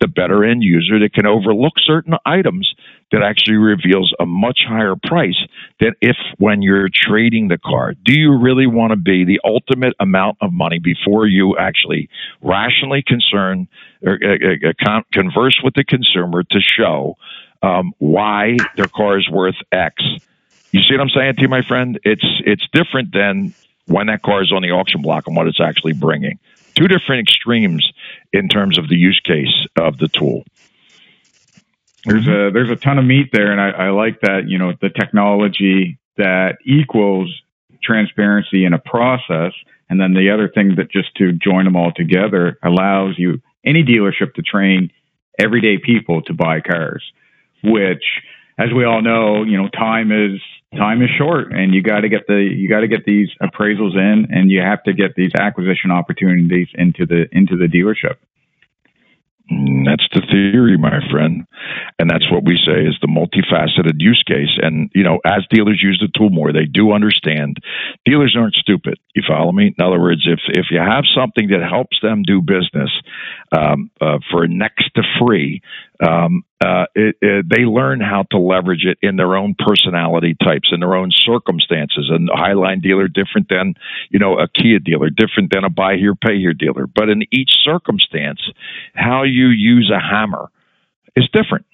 the 0.00 0.08
better 0.08 0.44
end 0.44 0.62
user 0.62 0.98
that 1.00 1.12
can 1.14 1.26
overlook 1.26 1.74
certain 1.84 2.14
items 2.26 2.74
that 3.12 3.22
actually 3.22 3.56
reveals 3.56 4.12
a 4.18 4.26
much 4.26 4.60
higher 4.66 4.94
price 5.06 5.38
than 5.80 5.92
if 6.00 6.16
when 6.38 6.62
you're 6.62 6.88
trading 6.92 7.48
the 7.48 7.58
car. 7.58 7.94
Do 8.04 8.12
you 8.18 8.36
really 8.36 8.66
want 8.66 8.90
to 8.90 8.96
be 8.96 9.24
the 9.24 9.40
ultimate 9.44 9.94
amount 10.00 10.38
of 10.40 10.52
money 10.52 10.78
before 10.78 11.26
you 11.26 11.56
actually 11.56 12.08
rationally 12.42 13.04
concern 13.06 13.68
or 14.02 14.18
uh, 14.22 14.68
uh, 14.68 15.00
converse 15.12 15.60
with 15.62 15.74
the 15.74 15.84
consumer 15.84 16.42
to 16.42 16.60
show 16.60 17.16
um, 17.62 17.92
why 17.98 18.56
their 18.76 18.88
car 18.88 19.18
is 19.18 19.28
worth 19.30 19.56
X? 19.72 20.02
You 20.74 20.82
see 20.82 20.94
what 20.94 21.02
I'm 21.02 21.08
saying 21.10 21.36
to 21.36 21.42
you, 21.42 21.48
my 21.48 21.62
friend? 21.62 22.00
It's 22.02 22.26
it's 22.44 22.66
different 22.72 23.12
than 23.12 23.54
when 23.86 24.08
that 24.08 24.22
car 24.22 24.42
is 24.42 24.50
on 24.50 24.60
the 24.60 24.72
auction 24.72 25.02
block 25.02 25.28
and 25.28 25.36
what 25.36 25.46
it's 25.46 25.60
actually 25.60 25.92
bringing 25.92 26.40
two 26.74 26.88
different 26.88 27.28
extremes 27.28 27.88
in 28.32 28.48
terms 28.48 28.76
of 28.76 28.88
the 28.88 28.96
use 28.96 29.20
case 29.24 29.68
of 29.76 29.98
the 29.98 30.08
tool. 30.08 30.42
There's 32.04 32.26
a 32.26 32.50
there's 32.52 32.70
a 32.70 32.74
ton 32.74 32.98
of 32.98 33.04
meat 33.04 33.28
there, 33.32 33.52
and 33.52 33.60
I, 33.60 33.86
I 33.86 33.90
like 33.90 34.20
that. 34.22 34.48
You 34.48 34.58
know, 34.58 34.72
the 34.80 34.90
technology 34.90 36.00
that 36.16 36.56
equals 36.66 37.32
transparency 37.80 38.64
in 38.64 38.72
a 38.72 38.80
process, 38.80 39.52
and 39.88 40.00
then 40.00 40.12
the 40.12 40.30
other 40.30 40.48
thing 40.48 40.74
that 40.74 40.90
just 40.90 41.14
to 41.18 41.30
join 41.34 41.66
them 41.66 41.76
all 41.76 41.92
together 41.92 42.58
allows 42.64 43.14
you 43.16 43.40
any 43.64 43.84
dealership 43.84 44.34
to 44.34 44.42
train 44.42 44.90
everyday 45.38 45.78
people 45.78 46.22
to 46.22 46.34
buy 46.34 46.60
cars, 46.60 47.04
which, 47.62 48.02
as 48.58 48.68
we 48.74 48.84
all 48.84 49.02
know, 49.02 49.42
you 49.42 49.56
know, 49.56 49.68
time 49.68 50.12
is 50.12 50.40
time 50.78 51.02
is 51.02 51.10
short 51.16 51.52
and 51.52 51.72
you 51.72 51.82
got 51.82 52.00
to 52.00 52.08
get 52.08 52.26
the 52.26 52.34
you 52.34 52.68
got 52.68 52.80
to 52.80 52.88
get 52.88 53.04
these 53.04 53.28
appraisals 53.42 53.96
in 53.96 54.26
and 54.30 54.50
you 54.50 54.60
have 54.60 54.82
to 54.84 54.92
get 54.92 55.14
these 55.16 55.30
acquisition 55.38 55.90
opportunities 55.90 56.68
into 56.74 57.06
the 57.06 57.26
into 57.32 57.56
the 57.56 57.66
dealership 57.66 58.16
Mm, 59.52 59.84
that's 59.84 60.06
the 60.14 60.22
theory, 60.30 60.78
my 60.78 61.00
friend. 61.10 61.44
And 61.98 62.08
that's 62.08 62.30
what 62.32 62.44
we 62.44 62.56
say 62.56 62.80
is 62.88 62.96
the 63.00 63.08
multifaceted 63.08 63.96
use 63.98 64.22
case. 64.26 64.56
And, 64.60 64.90
you 64.94 65.04
know, 65.04 65.18
as 65.24 65.44
dealers 65.50 65.80
use 65.82 66.00
the 66.00 66.08
tool 66.18 66.30
more, 66.30 66.52
they 66.52 66.64
do 66.64 66.92
understand. 66.92 67.58
Dealers 68.06 68.34
aren't 68.38 68.54
stupid. 68.54 68.98
You 69.14 69.22
follow 69.28 69.52
me? 69.52 69.74
In 69.76 69.84
other 69.84 70.00
words, 70.00 70.22
if, 70.26 70.40
if 70.48 70.66
you 70.70 70.78
have 70.78 71.04
something 71.14 71.48
that 71.48 71.60
helps 71.62 71.98
them 72.02 72.22
do 72.22 72.40
business 72.40 72.90
um, 73.56 73.90
uh, 74.00 74.18
for 74.30 74.48
next 74.48 74.90
to 74.96 75.02
free, 75.20 75.60
um, 76.02 76.44
uh, 76.64 76.86
it, 76.94 77.16
it, 77.20 77.46
they 77.48 77.64
learn 77.64 78.00
how 78.00 78.24
to 78.30 78.38
leverage 78.38 78.84
it 78.84 78.98
in 79.02 79.16
their 79.16 79.36
own 79.36 79.54
personality 79.58 80.34
types, 80.42 80.70
in 80.72 80.80
their 80.80 80.94
own 80.94 81.10
circumstances. 81.12 82.10
And 82.10 82.28
a 82.28 82.36
Highline 82.36 82.82
dealer 82.82 83.08
different 83.08 83.48
than, 83.48 83.74
you 84.10 84.18
know, 84.18 84.38
a 84.38 84.48
Kia 84.48 84.78
dealer, 84.78 85.10
different 85.10 85.52
than 85.52 85.64
a 85.64 85.70
buy 85.70 85.96
here, 85.96 86.14
pay 86.14 86.38
here 86.38 86.54
dealer. 86.54 86.86
But 86.86 87.10
in 87.10 87.22
each 87.30 87.50
circumstance, 87.62 88.40
how 88.94 89.22
you 89.22 89.48
use 89.48 89.92
a 89.94 90.00
hammer 90.00 90.50
is 91.16 91.28
different. 91.32 91.66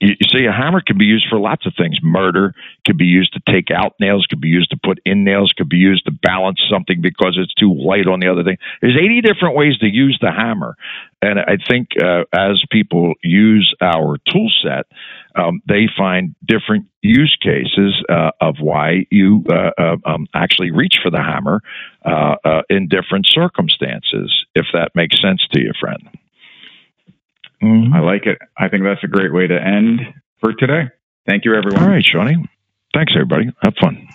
You, 0.00 0.14
see, 0.32 0.46
a 0.46 0.52
hammer 0.52 0.80
can 0.80 0.96
be 0.96 1.04
used 1.04 1.26
for 1.28 1.38
lots 1.38 1.66
of 1.66 1.74
things. 1.76 1.98
Murder 2.02 2.54
could 2.86 2.96
be 2.96 3.04
used 3.04 3.34
to 3.34 3.52
take 3.52 3.70
out 3.70 3.94
nails, 4.00 4.26
could 4.28 4.40
be 4.40 4.48
used 4.48 4.70
to 4.70 4.78
put 4.82 4.98
in 5.04 5.24
nails, 5.24 5.52
could 5.56 5.68
be 5.68 5.76
used 5.76 6.06
to 6.06 6.12
balance 6.12 6.60
something 6.70 7.02
because 7.02 7.38
it's 7.40 7.52
too 7.54 7.74
light 7.74 8.06
on 8.06 8.20
the 8.20 8.28
other 8.28 8.42
thing. 8.42 8.56
There's 8.80 8.96
80 8.96 9.20
different 9.20 9.56
ways 9.56 9.76
to 9.78 9.86
use 9.86 10.18
the 10.20 10.30
hammer. 10.30 10.76
And 11.20 11.38
I 11.38 11.58
think 11.68 11.90
uh, 12.02 12.24
as 12.32 12.62
people 12.70 13.12
use 13.22 13.74
our 13.82 14.16
tool 14.30 14.50
set, 14.62 14.86
um, 15.36 15.60
they 15.68 15.86
find 15.96 16.34
different 16.44 16.86
use 17.02 17.36
cases 17.42 18.02
uh, 18.08 18.30
of 18.40 18.56
why 18.58 19.06
you 19.10 19.44
uh, 19.50 19.70
uh 19.78 19.96
um, 20.04 20.26
actually 20.34 20.70
reach 20.70 20.96
for 21.02 21.10
the 21.10 21.22
hammer 21.22 21.62
uh, 22.04 22.36
uh, 22.44 22.62
in 22.70 22.88
different 22.88 23.26
circumstances, 23.28 24.32
if 24.54 24.66
that 24.72 24.90
makes 24.94 25.20
sense 25.20 25.46
to 25.52 25.60
you, 25.60 25.72
friend. 25.78 26.08
Mm-hmm. 27.62 27.92
I 27.94 28.00
like 28.00 28.26
it. 28.26 28.38
I 28.58 28.68
think 28.68 28.84
that's 28.84 29.04
a 29.04 29.08
great 29.08 29.32
way 29.32 29.46
to 29.46 29.54
end 29.54 30.00
for 30.40 30.52
today. 30.52 30.90
Thank 31.26 31.44
you, 31.44 31.54
everyone. 31.54 31.82
All 31.82 31.88
right, 31.88 32.04
Shawnee. 32.04 32.48
Thanks, 32.94 33.12
everybody. 33.14 33.52
Have 33.62 33.74
fun. 33.80 34.08